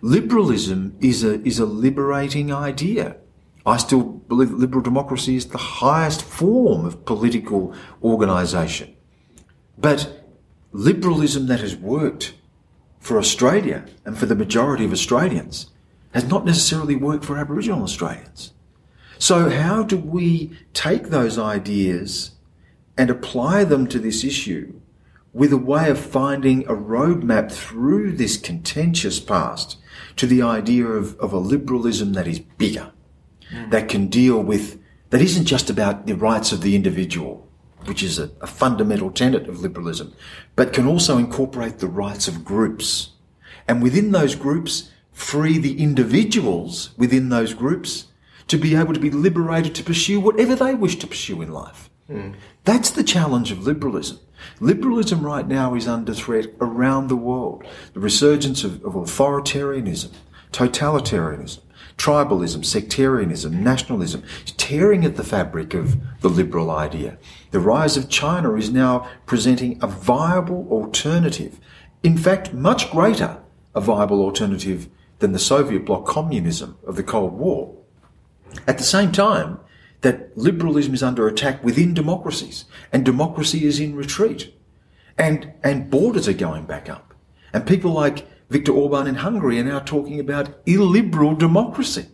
Liberalism 0.00 0.96
is 1.00 1.24
a, 1.24 1.40
is 1.46 1.58
a 1.58 1.66
liberating 1.66 2.52
idea. 2.52 3.16
I 3.64 3.78
still 3.78 4.02
believe 4.02 4.50
that 4.50 4.58
liberal 4.58 4.82
democracy 4.82 5.36
is 5.36 5.46
the 5.46 5.58
highest 5.58 6.22
form 6.22 6.84
of 6.84 7.06
political 7.06 7.74
organisation. 8.02 8.94
But 9.78 10.28
liberalism 10.72 11.46
that 11.46 11.60
has 11.60 11.74
worked 11.76 12.34
for 13.00 13.18
Australia 13.18 13.86
and 14.04 14.18
for 14.18 14.26
the 14.26 14.34
majority 14.34 14.84
of 14.84 14.92
Australians 14.92 15.70
has 16.12 16.24
not 16.24 16.44
necessarily 16.44 16.96
worked 16.96 17.24
for 17.24 17.38
Aboriginal 17.38 17.82
Australians. 17.82 18.52
So 19.18 19.48
how 19.48 19.82
do 19.82 19.96
we 19.96 20.56
take 20.74 21.08
those 21.08 21.38
ideas 21.38 22.33
and 22.96 23.10
apply 23.10 23.64
them 23.64 23.86
to 23.88 23.98
this 23.98 24.24
issue 24.24 24.80
with 25.34 25.52
a 25.52 25.58
way 25.58 25.90
of 25.90 25.98
finding 25.98 26.64
a 26.66 26.72
roadmap 26.74 27.50
through 27.50 28.12
this 28.12 28.36
contentious 28.36 29.18
past 29.18 29.76
to 30.16 30.26
the 30.26 30.40
idea 30.40 30.86
of, 30.86 31.18
of 31.18 31.32
a 31.32 31.38
liberalism 31.38 32.12
that 32.12 32.28
is 32.28 32.38
bigger, 32.38 32.92
mm. 33.52 33.70
that 33.70 33.88
can 33.88 34.06
deal 34.06 34.40
with, 34.40 34.80
that 35.10 35.20
isn't 35.20 35.44
just 35.44 35.68
about 35.68 36.06
the 36.06 36.14
rights 36.14 36.52
of 36.52 36.60
the 36.60 36.76
individual, 36.76 37.48
which 37.86 38.00
is 38.00 38.18
a, 38.18 38.30
a 38.40 38.46
fundamental 38.46 39.10
tenet 39.10 39.48
of 39.48 39.60
liberalism, 39.60 40.14
but 40.54 40.72
can 40.72 40.86
also 40.86 41.18
incorporate 41.18 41.78
the 41.78 41.88
rights 41.88 42.28
of 42.28 42.44
groups. 42.44 43.10
And 43.66 43.82
within 43.82 44.12
those 44.12 44.36
groups, 44.36 44.92
free 45.10 45.58
the 45.58 45.82
individuals 45.82 46.90
within 46.96 47.28
those 47.28 47.54
groups 47.54 48.06
to 48.46 48.56
be 48.56 48.76
able 48.76 48.94
to 48.94 49.00
be 49.00 49.10
liberated 49.10 49.74
to 49.74 49.82
pursue 49.82 50.20
whatever 50.20 50.54
they 50.54 50.74
wish 50.74 50.96
to 50.96 51.06
pursue 51.08 51.42
in 51.42 51.50
life. 51.50 51.90
Mm. 52.10 52.34
That's 52.64 52.90
the 52.90 53.04
challenge 53.04 53.50
of 53.50 53.66
liberalism. 53.66 54.18
Liberalism 54.60 55.24
right 55.24 55.46
now 55.46 55.74
is 55.74 55.88
under 55.88 56.12
threat 56.12 56.46
around 56.60 57.08
the 57.08 57.16
world. 57.16 57.64
The 57.94 58.00
resurgence 58.00 58.62
of, 58.62 58.84
of 58.84 58.92
authoritarianism, 58.92 60.10
totalitarianism, 60.52 61.60
tribalism, 61.96 62.64
sectarianism, 62.64 63.62
nationalism, 63.62 64.22
is 64.44 64.52
tearing 64.52 65.04
at 65.04 65.16
the 65.16 65.24
fabric 65.24 65.74
of 65.74 65.96
the 66.20 66.28
liberal 66.28 66.70
idea. 66.70 67.16
The 67.52 67.60
rise 67.60 67.96
of 67.96 68.10
China 68.10 68.54
is 68.54 68.70
now 68.70 69.08
presenting 69.26 69.78
a 69.82 69.86
viable 69.86 70.66
alternative, 70.70 71.58
in 72.02 72.18
fact, 72.18 72.52
much 72.52 72.90
greater 72.90 73.40
a 73.74 73.80
viable 73.80 74.22
alternative 74.22 74.88
than 75.18 75.32
the 75.32 75.38
Soviet 75.38 75.84
bloc 75.84 76.06
communism 76.06 76.76
of 76.86 76.96
the 76.96 77.02
Cold 77.02 77.32
War. 77.32 77.74
At 78.66 78.78
the 78.78 78.84
same 78.84 79.10
time, 79.10 79.58
that 80.04 80.36
liberalism 80.36 80.92
is 80.92 81.02
under 81.02 81.26
attack 81.26 81.64
within 81.64 81.94
democracies 81.94 82.66
and 82.92 83.04
democracy 83.04 83.64
is 83.64 83.80
in 83.80 83.96
retreat 83.96 84.54
and, 85.16 85.50
and 85.64 85.90
borders 85.90 86.28
are 86.28 86.34
going 86.34 86.66
back 86.66 86.90
up. 86.90 87.14
And 87.54 87.66
people 87.66 87.90
like 87.90 88.28
Viktor 88.50 88.72
Orban 88.72 89.06
in 89.06 89.16
Hungary 89.16 89.58
are 89.58 89.64
now 89.64 89.78
talking 89.78 90.20
about 90.20 90.54
illiberal 90.66 91.34
democracy. 91.34 92.06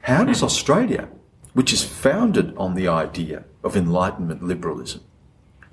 How 0.00 0.24
does 0.24 0.42
Australia, 0.42 1.08
which 1.52 1.72
is 1.72 1.84
founded 1.84 2.56
on 2.56 2.74
the 2.74 2.88
idea 2.88 3.44
of 3.62 3.76
Enlightenment 3.76 4.42
liberalism, 4.42 5.02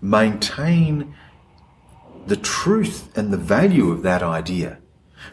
maintain 0.01 1.15
the 2.27 2.35
truth 2.35 3.17
and 3.17 3.31
the 3.31 3.37
value 3.37 3.91
of 3.91 4.03
that 4.03 4.21
idea, 4.21 4.79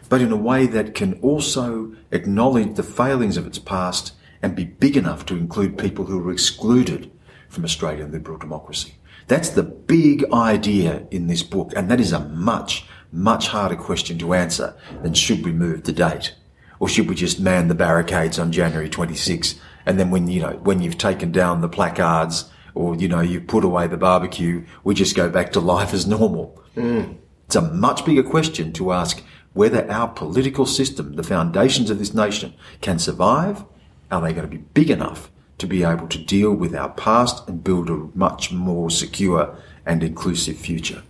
but 0.07 0.21
in 0.21 0.31
a 0.31 0.37
way 0.37 0.67
that 0.67 0.95
can 0.95 1.19
also 1.21 1.93
acknowledge 2.11 2.75
the 2.75 2.83
failings 2.83 3.35
of 3.35 3.45
its 3.45 3.59
past 3.59 4.13
and 4.41 4.55
be 4.55 4.65
big 4.65 4.97
enough 4.97 5.25
to 5.27 5.37
include 5.37 5.77
people 5.77 6.05
who 6.05 6.27
are 6.27 6.31
excluded 6.31 7.11
from 7.49 7.63
Australian 7.63 8.11
liberal 8.11 8.37
democracy? 8.37 8.95
That's 9.27 9.49
the 9.49 9.63
big 9.63 10.25
idea 10.31 11.05
in 11.11 11.27
this 11.27 11.43
book, 11.43 11.73
and 11.75 11.89
that 11.91 11.99
is 11.99 12.13
a 12.13 12.19
much, 12.29 12.85
much 13.11 13.47
harder 13.47 13.75
question 13.75 14.17
to 14.19 14.33
answer 14.33 14.75
than 15.01 15.13
should 15.13 15.43
we 15.43 15.51
move 15.51 15.83
the 15.83 15.91
date? 15.91 16.35
Or 16.79 16.87
should 16.87 17.09
we 17.09 17.15
just 17.15 17.39
man 17.39 17.67
the 17.67 17.75
barricades 17.75 18.37
on 18.37 18.51
January 18.51 18.89
26 18.89 19.55
and 19.87 19.97
then 19.97 20.11
when, 20.11 20.27
you 20.27 20.41
know, 20.41 20.59
when 20.63 20.81
you've 20.81 20.97
taken 20.97 21.31
down 21.31 21.61
the 21.61 21.69
placards 21.69 22.51
or, 22.75 22.93
you 22.95 23.07
know, 23.07 23.21
you've 23.21 23.47
put 23.47 23.63
away 23.63 23.87
the 23.87 23.95
barbecue, 23.95 24.65
we 24.83 24.93
just 24.93 25.15
go 25.15 25.29
back 25.29 25.53
to 25.53 25.61
life 25.61 25.93
as 25.93 26.05
normal? 26.05 26.61
Mm. 26.75 27.15
It's 27.45 27.55
a 27.55 27.61
much 27.61 28.03
bigger 28.03 28.21
question 28.21 28.73
to 28.73 28.91
ask 28.91 29.23
whether 29.53 29.89
our 29.89 30.09
political 30.09 30.65
system, 30.65 31.13
the 31.13 31.23
foundations 31.23 31.89
of 31.89 31.99
this 31.99 32.13
nation, 32.13 32.53
can 32.81 32.99
survive. 32.99 33.63
Are 34.11 34.21
they 34.21 34.33
going 34.33 34.49
to 34.49 34.55
be 34.55 34.63
big 34.73 34.89
enough 34.89 35.31
to 35.57 35.67
be 35.67 35.83
able 35.83 36.07
to 36.07 36.17
deal 36.17 36.53
with 36.53 36.75
our 36.75 36.89
past 36.89 37.47
and 37.47 37.63
build 37.63 37.89
a 37.89 38.09
much 38.15 38.51
more 38.51 38.89
secure 38.89 39.57
and 39.85 40.03
inclusive 40.03 40.57
future? 40.57 41.03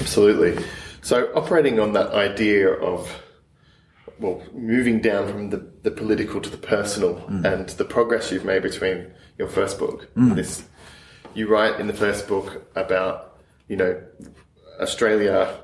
Absolutely. 0.00 0.64
So, 1.02 1.30
operating 1.34 1.80
on 1.80 1.92
that 1.92 2.12
idea 2.12 2.72
of 2.72 3.22
well, 4.18 4.42
moving 4.52 5.00
down 5.00 5.28
from 5.28 5.50
the, 5.50 5.58
the 5.82 5.90
political 5.90 6.40
to 6.40 6.50
the 6.50 6.56
personal 6.56 7.14
mm. 7.28 7.44
and 7.44 7.68
the 7.70 7.84
progress 7.84 8.32
you've 8.32 8.44
made 8.44 8.62
between 8.62 9.12
your 9.38 9.48
first 9.48 9.78
book 9.78 10.12
mm. 10.16 10.34
this 10.34 10.64
you 11.34 11.46
write 11.46 11.78
in 11.78 11.86
the 11.86 11.94
first 11.94 12.26
book 12.26 12.68
about 12.74 13.38
you 13.68 13.76
know 13.76 14.00
Australia 14.80 15.60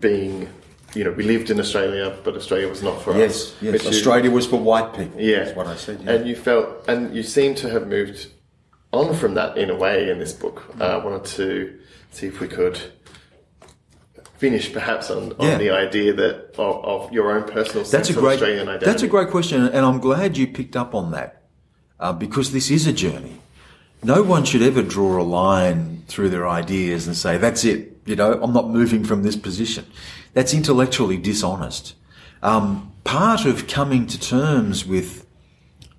being 0.00 0.48
you 0.94 1.04
know 1.04 1.12
we 1.12 1.24
lived 1.24 1.50
in 1.50 1.60
Australia 1.60 2.16
but 2.24 2.34
Australia 2.34 2.68
was 2.68 2.82
not 2.82 3.00
for 3.02 3.16
yes, 3.16 3.30
us 3.30 3.56
yes 3.60 3.84
yes. 3.84 3.86
Australia 3.86 4.30
you, 4.30 4.32
was 4.32 4.46
for 4.46 4.60
white 4.60 4.94
people 4.94 5.20
yeah 5.20 5.44
that's 5.44 5.56
what 5.56 5.66
I 5.66 5.76
said 5.76 6.00
yeah. 6.02 6.12
and 6.12 6.28
you 6.28 6.36
felt 6.36 6.88
and 6.88 7.14
you 7.14 7.22
seem 7.22 7.54
to 7.56 7.68
have 7.70 7.86
moved 7.86 8.28
on 8.92 9.14
from 9.14 9.34
that 9.34 9.58
in 9.58 9.70
a 9.70 9.76
way 9.76 10.10
in 10.10 10.18
this 10.18 10.32
book 10.32 10.74
uh, 10.80 10.84
I 10.84 11.04
wanted 11.04 11.24
to 11.36 11.78
see 12.10 12.26
if 12.26 12.40
we 12.40 12.48
could 12.48 12.80
finish 14.38 14.72
perhaps 14.72 15.10
on, 15.10 15.32
on 15.32 15.46
yeah. 15.46 15.58
the 15.58 15.70
idea 15.70 16.12
that 16.14 16.54
of, 16.58 16.84
of, 16.84 17.12
your 17.12 17.32
own 17.32 17.42
personal 17.42 17.84
sense 17.84 17.90
that's 17.90 18.10
a 18.10 18.12
great, 18.12 18.34
Australian 18.34 18.68
identity? 18.68 18.86
That's 18.86 19.02
a 19.02 19.08
great 19.08 19.30
question, 19.30 19.62
and 19.66 19.84
I'm 19.84 19.98
glad 19.98 20.36
you 20.36 20.46
picked 20.46 20.76
up 20.76 20.94
on 20.94 21.10
that 21.10 21.42
uh, 21.98 22.12
because 22.12 22.52
this 22.52 22.70
is 22.70 22.86
a 22.86 22.92
journey. 22.92 23.40
No 24.02 24.22
one 24.22 24.44
should 24.44 24.62
ever 24.62 24.82
draw 24.82 25.20
a 25.20 25.24
line 25.24 26.04
through 26.06 26.30
their 26.30 26.48
ideas 26.48 27.08
and 27.08 27.16
say, 27.16 27.36
"That's 27.36 27.64
it." 27.64 28.00
You 28.06 28.14
know, 28.14 28.40
I'm 28.40 28.52
not 28.52 28.70
moving 28.70 29.02
from 29.02 29.24
this 29.24 29.34
position. 29.34 29.84
That's 30.38 30.54
intellectually 30.54 31.16
dishonest. 31.16 31.96
Um, 32.44 32.92
part 33.02 33.44
of 33.44 33.66
coming 33.66 34.06
to 34.06 34.20
terms 34.20 34.86
with 34.86 35.26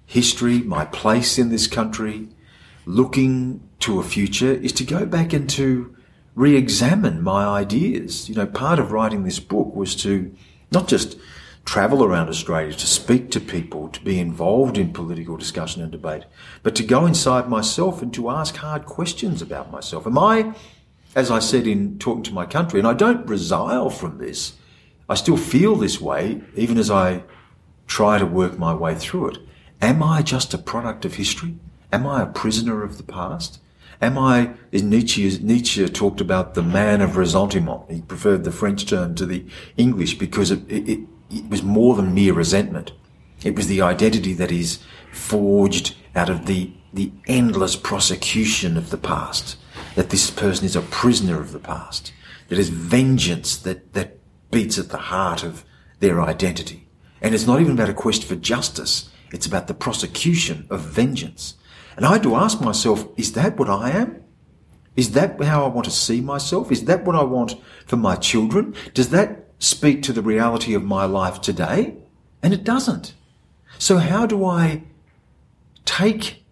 history, 0.05 0.59
my 0.59 0.85
place 0.85 1.37
in 1.37 1.49
this 1.49 1.67
country, 1.67 2.29
looking 2.85 3.67
to 3.79 3.99
a 3.99 4.03
future, 4.03 4.53
is 4.53 4.71
to 4.71 4.85
go 4.85 5.05
back 5.05 5.33
and 5.33 5.49
to 5.49 5.93
re-examine 6.35 7.21
my 7.21 7.47
ideas. 7.47 8.29
You 8.29 8.35
know, 8.35 8.45
part 8.45 8.79
of 8.79 8.93
writing 8.93 9.25
this 9.25 9.41
book 9.41 9.75
was 9.75 9.93
to 10.03 10.33
not 10.71 10.87
just 10.87 11.17
travel 11.65 12.01
around 12.01 12.29
Australia, 12.29 12.71
to 12.71 12.87
speak 12.87 13.31
to 13.31 13.41
people, 13.41 13.89
to 13.89 13.99
be 13.99 14.21
involved 14.21 14.77
in 14.77 14.93
political 14.93 15.35
discussion 15.35 15.81
and 15.81 15.91
debate, 15.91 16.23
but 16.63 16.75
to 16.75 16.83
go 16.83 17.05
inside 17.05 17.49
myself 17.49 18.01
and 18.01 18.13
to 18.13 18.29
ask 18.29 18.55
hard 18.55 18.85
questions 18.85 19.41
about 19.41 19.69
myself. 19.69 20.07
Am 20.07 20.17
I, 20.17 20.53
as 21.15 21.31
I 21.31 21.39
said 21.39 21.67
in 21.67 21.97
talking 21.99 22.23
to 22.23 22.33
my 22.33 22.45
country, 22.45 22.79
and 22.79 22.87
I 22.87 22.93
don't 22.93 23.25
resile 23.25 23.91
from 23.91 24.17
this, 24.17 24.53
I 25.07 25.15
still 25.15 25.37
feel 25.37 25.75
this 25.75 25.99
way, 25.99 26.41
even 26.55 26.77
as 26.77 26.91
I 26.91 27.23
try 27.87 28.19
to 28.19 28.25
work 28.25 28.59
my 28.59 28.73
way 28.73 28.95
through 28.95 29.29
it. 29.29 29.37
Am 29.81 30.03
I 30.03 30.21
just 30.21 30.53
a 30.53 30.57
product 30.57 31.05
of 31.05 31.15
history? 31.15 31.55
Am 31.91 32.05
I 32.05 32.21
a 32.21 32.27
prisoner 32.27 32.83
of 32.83 32.97
the 32.97 33.03
past? 33.03 33.59
Am 34.01 34.17
I, 34.17 34.51
Nietzsche, 34.71 35.37
Nietzsche 35.41 35.85
talked 35.89 36.21
about 36.21 36.53
the 36.53 36.61
man 36.61 37.01
of 37.01 37.17
ressentiment. 37.17 37.89
He 37.89 38.01
preferred 38.01 38.43
the 38.43 38.51
French 38.51 38.85
term 38.85 39.15
to 39.15 39.25
the 39.25 39.45
English 39.75 40.17
because 40.17 40.51
it, 40.51 40.71
it, 40.71 40.99
it 41.29 41.49
was 41.49 41.63
more 41.63 41.95
than 41.95 42.13
mere 42.13 42.33
resentment. 42.33 42.93
It 43.43 43.55
was 43.55 43.67
the 43.67 43.81
identity 43.81 44.33
that 44.33 44.51
is 44.51 44.79
forged 45.11 45.95
out 46.15 46.29
of 46.29 46.45
the, 46.45 46.71
the 46.93 47.11
endless 47.27 47.75
prosecution 47.75 48.77
of 48.77 48.89
the 48.89 48.97
past. 48.97 49.57
That 49.95 50.09
this 50.09 50.29
person 50.31 50.65
is 50.65 50.75
a 50.75 50.81
prisoner 50.81 51.39
of 51.39 51.51
the 51.51 51.59
past. 51.59 52.13
That 52.47 52.59
is 52.59 52.69
vengeance 52.69 53.57
that, 53.57 53.93
that 53.93 54.17
beats 54.51 54.77
at 54.77 54.89
the 54.89 54.97
heart 54.97 55.43
of 55.43 55.65
their 55.99 56.21
identity. 56.21 56.87
And 57.21 57.35
it's 57.35 57.47
not 57.47 57.61
even 57.61 57.73
about 57.73 57.89
a 57.89 57.93
quest 57.93 58.23
for 58.23 58.35
justice. 58.35 59.09
It's 59.31 59.45
about 59.45 59.67
the 59.67 59.73
prosecution 59.73 60.65
of 60.69 60.81
vengeance. 60.81 61.55
And 61.95 62.05
I 62.05 62.13
had 62.13 62.23
to 62.23 62.35
ask 62.35 62.61
myself, 62.61 63.07
is 63.17 63.33
that 63.33 63.57
what 63.57 63.69
I 63.69 63.91
am? 63.91 64.23
Is 64.95 65.11
that 65.11 65.41
how 65.41 65.65
I 65.65 65.67
want 65.67 65.85
to 65.85 65.91
see 65.91 66.21
myself? 66.21 66.71
Is 66.71 66.85
that 66.85 67.05
what 67.05 67.15
I 67.15 67.23
want 67.23 67.55
for 67.85 67.97
my 67.97 68.15
children? 68.15 68.73
Does 68.93 69.09
that 69.09 69.45
speak 69.59 70.01
to 70.03 70.13
the 70.13 70.21
reality 70.21 70.73
of 70.73 70.83
my 70.83 71.05
life 71.05 71.41
today? 71.41 71.95
And 72.41 72.53
it 72.53 72.63
doesn't. 72.63 73.13
So 73.77 73.97
how 73.97 74.25
do 74.25 74.45
I 74.45 74.83
take 75.85 76.43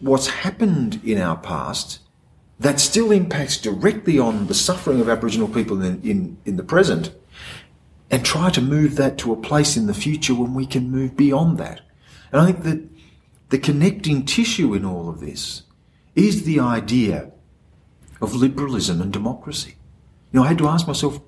what's 0.00 0.28
happened 0.28 1.00
in 1.04 1.18
our 1.18 1.36
past 1.36 2.00
that 2.58 2.80
still 2.80 3.12
impacts 3.12 3.58
directly 3.58 4.18
on 4.18 4.46
the 4.46 4.54
suffering 4.54 5.00
of 5.00 5.08
Aboriginal 5.08 5.48
people 5.48 5.82
in, 5.82 6.00
in, 6.02 6.38
in 6.44 6.56
the 6.56 6.62
present 6.62 7.12
and 8.10 8.24
try 8.24 8.50
to 8.50 8.60
move 8.60 8.96
that 8.96 9.18
to 9.18 9.32
a 9.32 9.36
place 9.36 9.76
in 9.76 9.86
the 9.86 9.94
future 9.94 10.34
when 10.34 10.54
we 10.54 10.66
can 10.66 10.90
move 10.90 11.16
beyond 11.16 11.58
that? 11.58 11.82
And 12.32 12.40
I 12.40 12.46
think 12.46 12.62
that 12.64 12.88
the 13.50 13.58
connecting 13.58 14.24
tissue 14.24 14.74
in 14.74 14.84
all 14.84 15.08
of 15.08 15.20
this 15.20 15.62
is 16.14 16.44
the 16.44 16.58
idea 16.60 17.30
of 18.20 18.34
liberalism 18.34 19.02
and 19.02 19.12
democracy. 19.12 19.76
You 20.32 20.40
know, 20.40 20.44
I 20.44 20.48
had 20.48 20.58
to 20.58 20.68
ask 20.68 20.86
myself, 20.86 21.20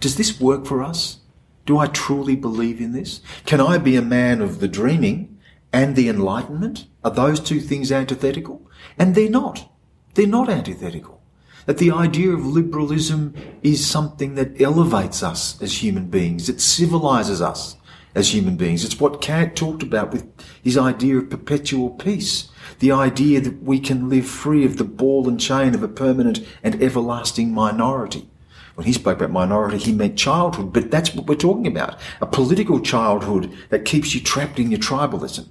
does 0.00 0.16
this 0.16 0.40
work 0.40 0.66
for 0.66 0.82
us? 0.82 1.18
Do 1.64 1.78
I 1.78 1.86
truly 1.86 2.34
believe 2.34 2.80
in 2.80 2.92
this? 2.92 3.20
Can 3.44 3.60
I 3.60 3.78
be 3.78 3.96
a 3.96 4.02
man 4.02 4.40
of 4.40 4.60
the 4.60 4.68
dreaming 4.68 5.38
and 5.72 5.94
the 5.94 6.08
enlightenment? 6.08 6.86
Are 7.04 7.10
those 7.10 7.38
two 7.38 7.60
things 7.60 7.92
antithetical? 7.92 8.68
And 8.98 9.14
they're 9.14 9.30
not. 9.30 9.69
They're 10.14 10.26
not 10.26 10.48
antithetical. 10.48 11.20
That 11.66 11.78
the 11.78 11.90
idea 11.92 12.30
of 12.32 12.46
liberalism 12.46 13.34
is 13.62 13.86
something 13.86 14.34
that 14.34 14.60
elevates 14.60 15.22
us 15.22 15.60
as 15.62 15.82
human 15.82 16.06
beings. 16.06 16.48
It 16.48 16.60
civilizes 16.60 17.40
us 17.40 17.76
as 18.14 18.34
human 18.34 18.56
beings. 18.56 18.84
It's 18.84 18.98
what 18.98 19.20
Kant 19.20 19.54
talked 19.54 19.82
about 19.82 20.12
with 20.12 20.26
his 20.62 20.76
idea 20.76 21.18
of 21.18 21.30
perpetual 21.30 21.90
peace. 21.90 22.48
The 22.80 22.92
idea 22.92 23.40
that 23.40 23.62
we 23.62 23.78
can 23.78 24.08
live 24.08 24.26
free 24.26 24.64
of 24.64 24.78
the 24.78 24.84
ball 24.84 25.28
and 25.28 25.38
chain 25.38 25.74
of 25.74 25.82
a 25.82 25.88
permanent 25.88 26.40
and 26.62 26.82
everlasting 26.82 27.52
minority. 27.52 28.28
When 28.74 28.86
he 28.86 28.92
spoke 28.92 29.18
about 29.18 29.30
minority, 29.30 29.78
he 29.78 29.92
meant 29.92 30.16
childhood, 30.16 30.72
but 30.72 30.90
that's 30.90 31.14
what 31.14 31.26
we're 31.26 31.34
talking 31.34 31.66
about. 31.66 31.98
A 32.20 32.26
political 32.26 32.80
childhood 32.80 33.52
that 33.68 33.84
keeps 33.84 34.14
you 34.14 34.20
trapped 34.20 34.58
in 34.58 34.70
your 34.70 34.80
tribalism. 34.80 35.48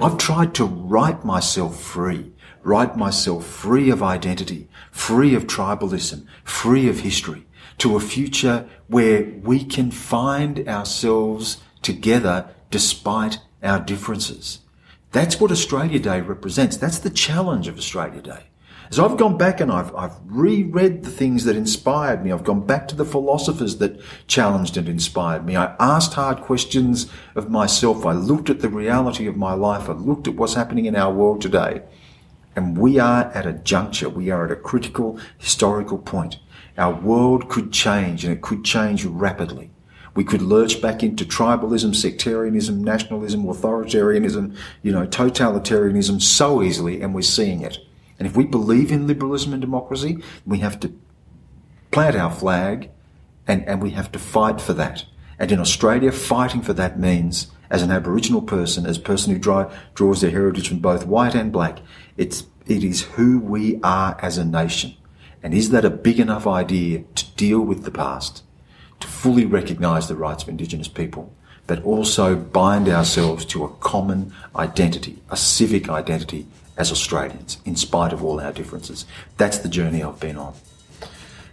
I've 0.00 0.18
tried 0.18 0.54
to 0.56 0.64
write 0.64 1.24
myself 1.24 1.80
free, 1.80 2.32
write 2.68 2.98
myself 2.98 3.46
free 3.46 3.88
of 3.88 4.02
identity, 4.02 4.68
free 4.90 5.34
of 5.34 5.46
tribalism, 5.46 6.26
free 6.44 6.86
of 6.86 7.00
history, 7.00 7.46
to 7.78 7.96
a 7.96 8.00
future 8.00 8.68
where 8.88 9.24
we 9.42 9.64
can 9.64 9.90
find 9.90 10.68
ourselves 10.68 11.62
together 11.80 12.46
despite 12.70 13.38
our 13.62 13.80
differences. 13.80 14.60
That's 15.12 15.40
what 15.40 15.50
Australia 15.50 15.98
Day 15.98 16.20
represents. 16.20 16.76
That's 16.76 16.98
the 16.98 17.08
challenge 17.08 17.68
of 17.68 17.78
Australia 17.78 18.20
Day. 18.20 18.44
As 18.90 18.98
I've 18.98 19.16
gone 19.16 19.38
back 19.38 19.60
and 19.60 19.70
I've, 19.72 19.94
I've 19.94 20.16
reread 20.26 21.04
the 21.04 21.10
things 21.10 21.44
that 21.44 21.56
inspired 21.56 22.22
me, 22.22 22.32
I've 22.32 22.44
gone 22.44 22.66
back 22.66 22.86
to 22.88 22.96
the 22.96 23.04
philosophers 23.04 23.78
that 23.78 24.00
challenged 24.26 24.76
and 24.76 24.88
inspired 24.88 25.46
me. 25.46 25.56
I 25.56 25.74
asked 25.78 26.14
hard 26.14 26.38
questions 26.42 27.10
of 27.34 27.50
myself. 27.50 28.04
I 28.04 28.12
looked 28.12 28.50
at 28.50 28.60
the 28.60 28.68
reality 28.68 29.26
of 29.26 29.36
my 29.36 29.54
life. 29.54 29.88
I 29.88 29.92
looked 29.92 30.28
at 30.28 30.34
what's 30.34 30.54
happening 30.54 30.86
in 30.86 30.96
our 30.96 31.12
world 31.12 31.40
today. 31.40 31.82
And 32.58 32.76
we 32.76 32.98
are 32.98 33.26
at 33.34 33.46
a 33.46 33.52
juncture. 33.52 34.08
We 34.08 34.30
are 34.30 34.44
at 34.44 34.50
a 34.50 34.56
critical 34.56 35.20
historical 35.36 35.96
point. 35.96 36.40
Our 36.76 36.92
world 36.92 37.48
could 37.48 37.70
change 37.72 38.24
and 38.24 38.32
it 38.32 38.42
could 38.42 38.64
change 38.64 39.04
rapidly. 39.04 39.70
We 40.16 40.24
could 40.24 40.42
lurch 40.42 40.82
back 40.82 41.04
into 41.04 41.24
tribalism, 41.24 41.94
sectarianism, 41.94 42.82
nationalism, 42.82 43.44
authoritarianism, 43.44 44.56
you 44.82 44.90
know, 44.90 45.06
totalitarianism 45.06 46.20
so 46.20 46.60
easily, 46.60 47.00
and 47.00 47.14
we're 47.14 47.22
seeing 47.22 47.60
it. 47.60 47.78
And 48.18 48.26
if 48.26 48.36
we 48.36 48.44
believe 48.44 48.90
in 48.90 49.06
liberalism 49.06 49.52
and 49.52 49.62
democracy, 49.62 50.20
we 50.44 50.58
have 50.58 50.80
to 50.80 50.92
plant 51.92 52.16
our 52.16 52.32
flag 52.32 52.90
and, 53.46 53.64
and 53.68 53.80
we 53.80 53.90
have 53.90 54.10
to 54.10 54.18
fight 54.18 54.60
for 54.60 54.72
that. 54.72 55.04
And 55.38 55.52
in 55.52 55.60
Australia, 55.60 56.10
fighting 56.10 56.62
for 56.62 56.72
that 56.72 56.98
means, 56.98 57.52
as 57.70 57.82
an 57.82 57.90
Aboriginal 57.90 58.42
person, 58.42 58.86
as 58.86 58.96
a 58.96 59.00
person 59.00 59.32
who 59.32 59.38
draw, 59.38 59.70
draws 59.94 60.20
their 60.20 60.30
heritage 60.30 60.68
from 60.68 60.78
both 60.78 61.06
white 61.06 61.34
and 61.34 61.52
black, 61.52 61.80
it's, 62.16 62.44
it 62.66 62.82
is 62.82 63.02
who 63.02 63.38
we 63.38 63.78
are 63.82 64.18
as 64.20 64.38
a 64.38 64.44
nation. 64.44 64.94
And 65.42 65.54
is 65.54 65.70
that 65.70 65.84
a 65.84 65.90
big 65.90 66.18
enough 66.18 66.46
idea 66.46 67.04
to 67.14 67.30
deal 67.32 67.60
with 67.60 67.84
the 67.84 67.90
past, 67.90 68.42
to 69.00 69.06
fully 69.06 69.44
recognise 69.44 70.08
the 70.08 70.16
rights 70.16 70.42
of 70.42 70.48
Indigenous 70.48 70.88
people, 70.88 71.32
but 71.66 71.82
also 71.84 72.34
bind 72.34 72.88
ourselves 72.88 73.44
to 73.46 73.64
a 73.64 73.68
common 73.76 74.32
identity, 74.56 75.20
a 75.30 75.36
civic 75.36 75.88
identity 75.88 76.46
as 76.76 76.90
Australians, 76.90 77.58
in 77.64 77.76
spite 77.76 78.12
of 78.12 78.24
all 78.24 78.40
our 78.40 78.52
differences. 78.52 79.04
That's 79.36 79.58
the 79.58 79.68
journey 79.68 80.02
I've 80.02 80.20
been 80.20 80.36
on. 80.36 80.54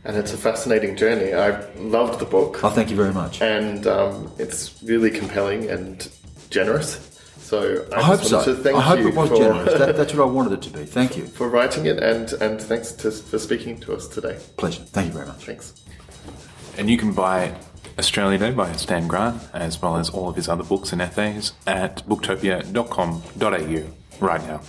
And 0.06 0.18
it's 0.18 0.34
a 0.34 0.38
fascinating 0.38 0.96
journey. 0.96 1.34
I 1.34 1.60
loved 1.78 2.20
the 2.20 2.26
book. 2.26 2.64
Oh, 2.64 2.70
thank 2.70 2.92
you 2.92 2.96
very 2.96 3.14
much. 3.14 3.42
And 3.42 3.88
um, 3.88 4.32
it's 4.38 4.82
really 4.84 5.10
compelling 5.10 5.70
and 5.70 6.08
generous. 6.52 7.12
So 7.40 7.86
I, 7.92 7.98
I 7.98 8.04
hope 8.04 8.22
so. 8.22 8.40
I 8.40 8.82
hope 8.82 9.00
it 9.00 9.16
was 9.16 9.30
for, 9.30 9.38
generous. 9.38 9.74
That, 9.78 9.98
that's 9.98 10.14
what 10.14 10.24
I 10.24 10.32
wanted 10.32 10.54
it 10.54 10.62
to 10.64 10.70
be. 10.70 10.86
Thank 10.86 11.18
you. 11.18 11.26
For 11.28 11.50
writing 11.50 11.86
it 11.86 12.02
and, 12.02 12.32
and 12.34 12.62
thanks 12.62 12.92
to, 12.94 13.12
for 13.12 13.38
speaking 13.38 13.80
to 13.82 13.94
us 13.94 14.08
today. 14.08 14.40
Pleasure. 14.58 14.82
Thank 14.82 15.08
you 15.08 15.14
very 15.14 15.28
much. 15.28 15.46
Thanks. 15.46 15.74
And 16.78 16.90
you 16.90 16.98
can 16.98 17.14
buy 17.14 17.56
Australia 18.00 18.38
Day 18.38 18.52
by 18.52 18.72
Stan 18.74 19.08
Grant, 19.08 19.42
as 19.54 19.82
well 19.82 19.98
as 19.98 20.10
all 20.10 20.28
of 20.28 20.36
his 20.36 20.50
other 20.50 20.64
books 20.64 20.92
and 20.92 21.02
essays 21.02 21.54
at 21.68 22.06
booktopia.com.au 22.08 24.26
right 24.26 24.48
now. 24.48 24.62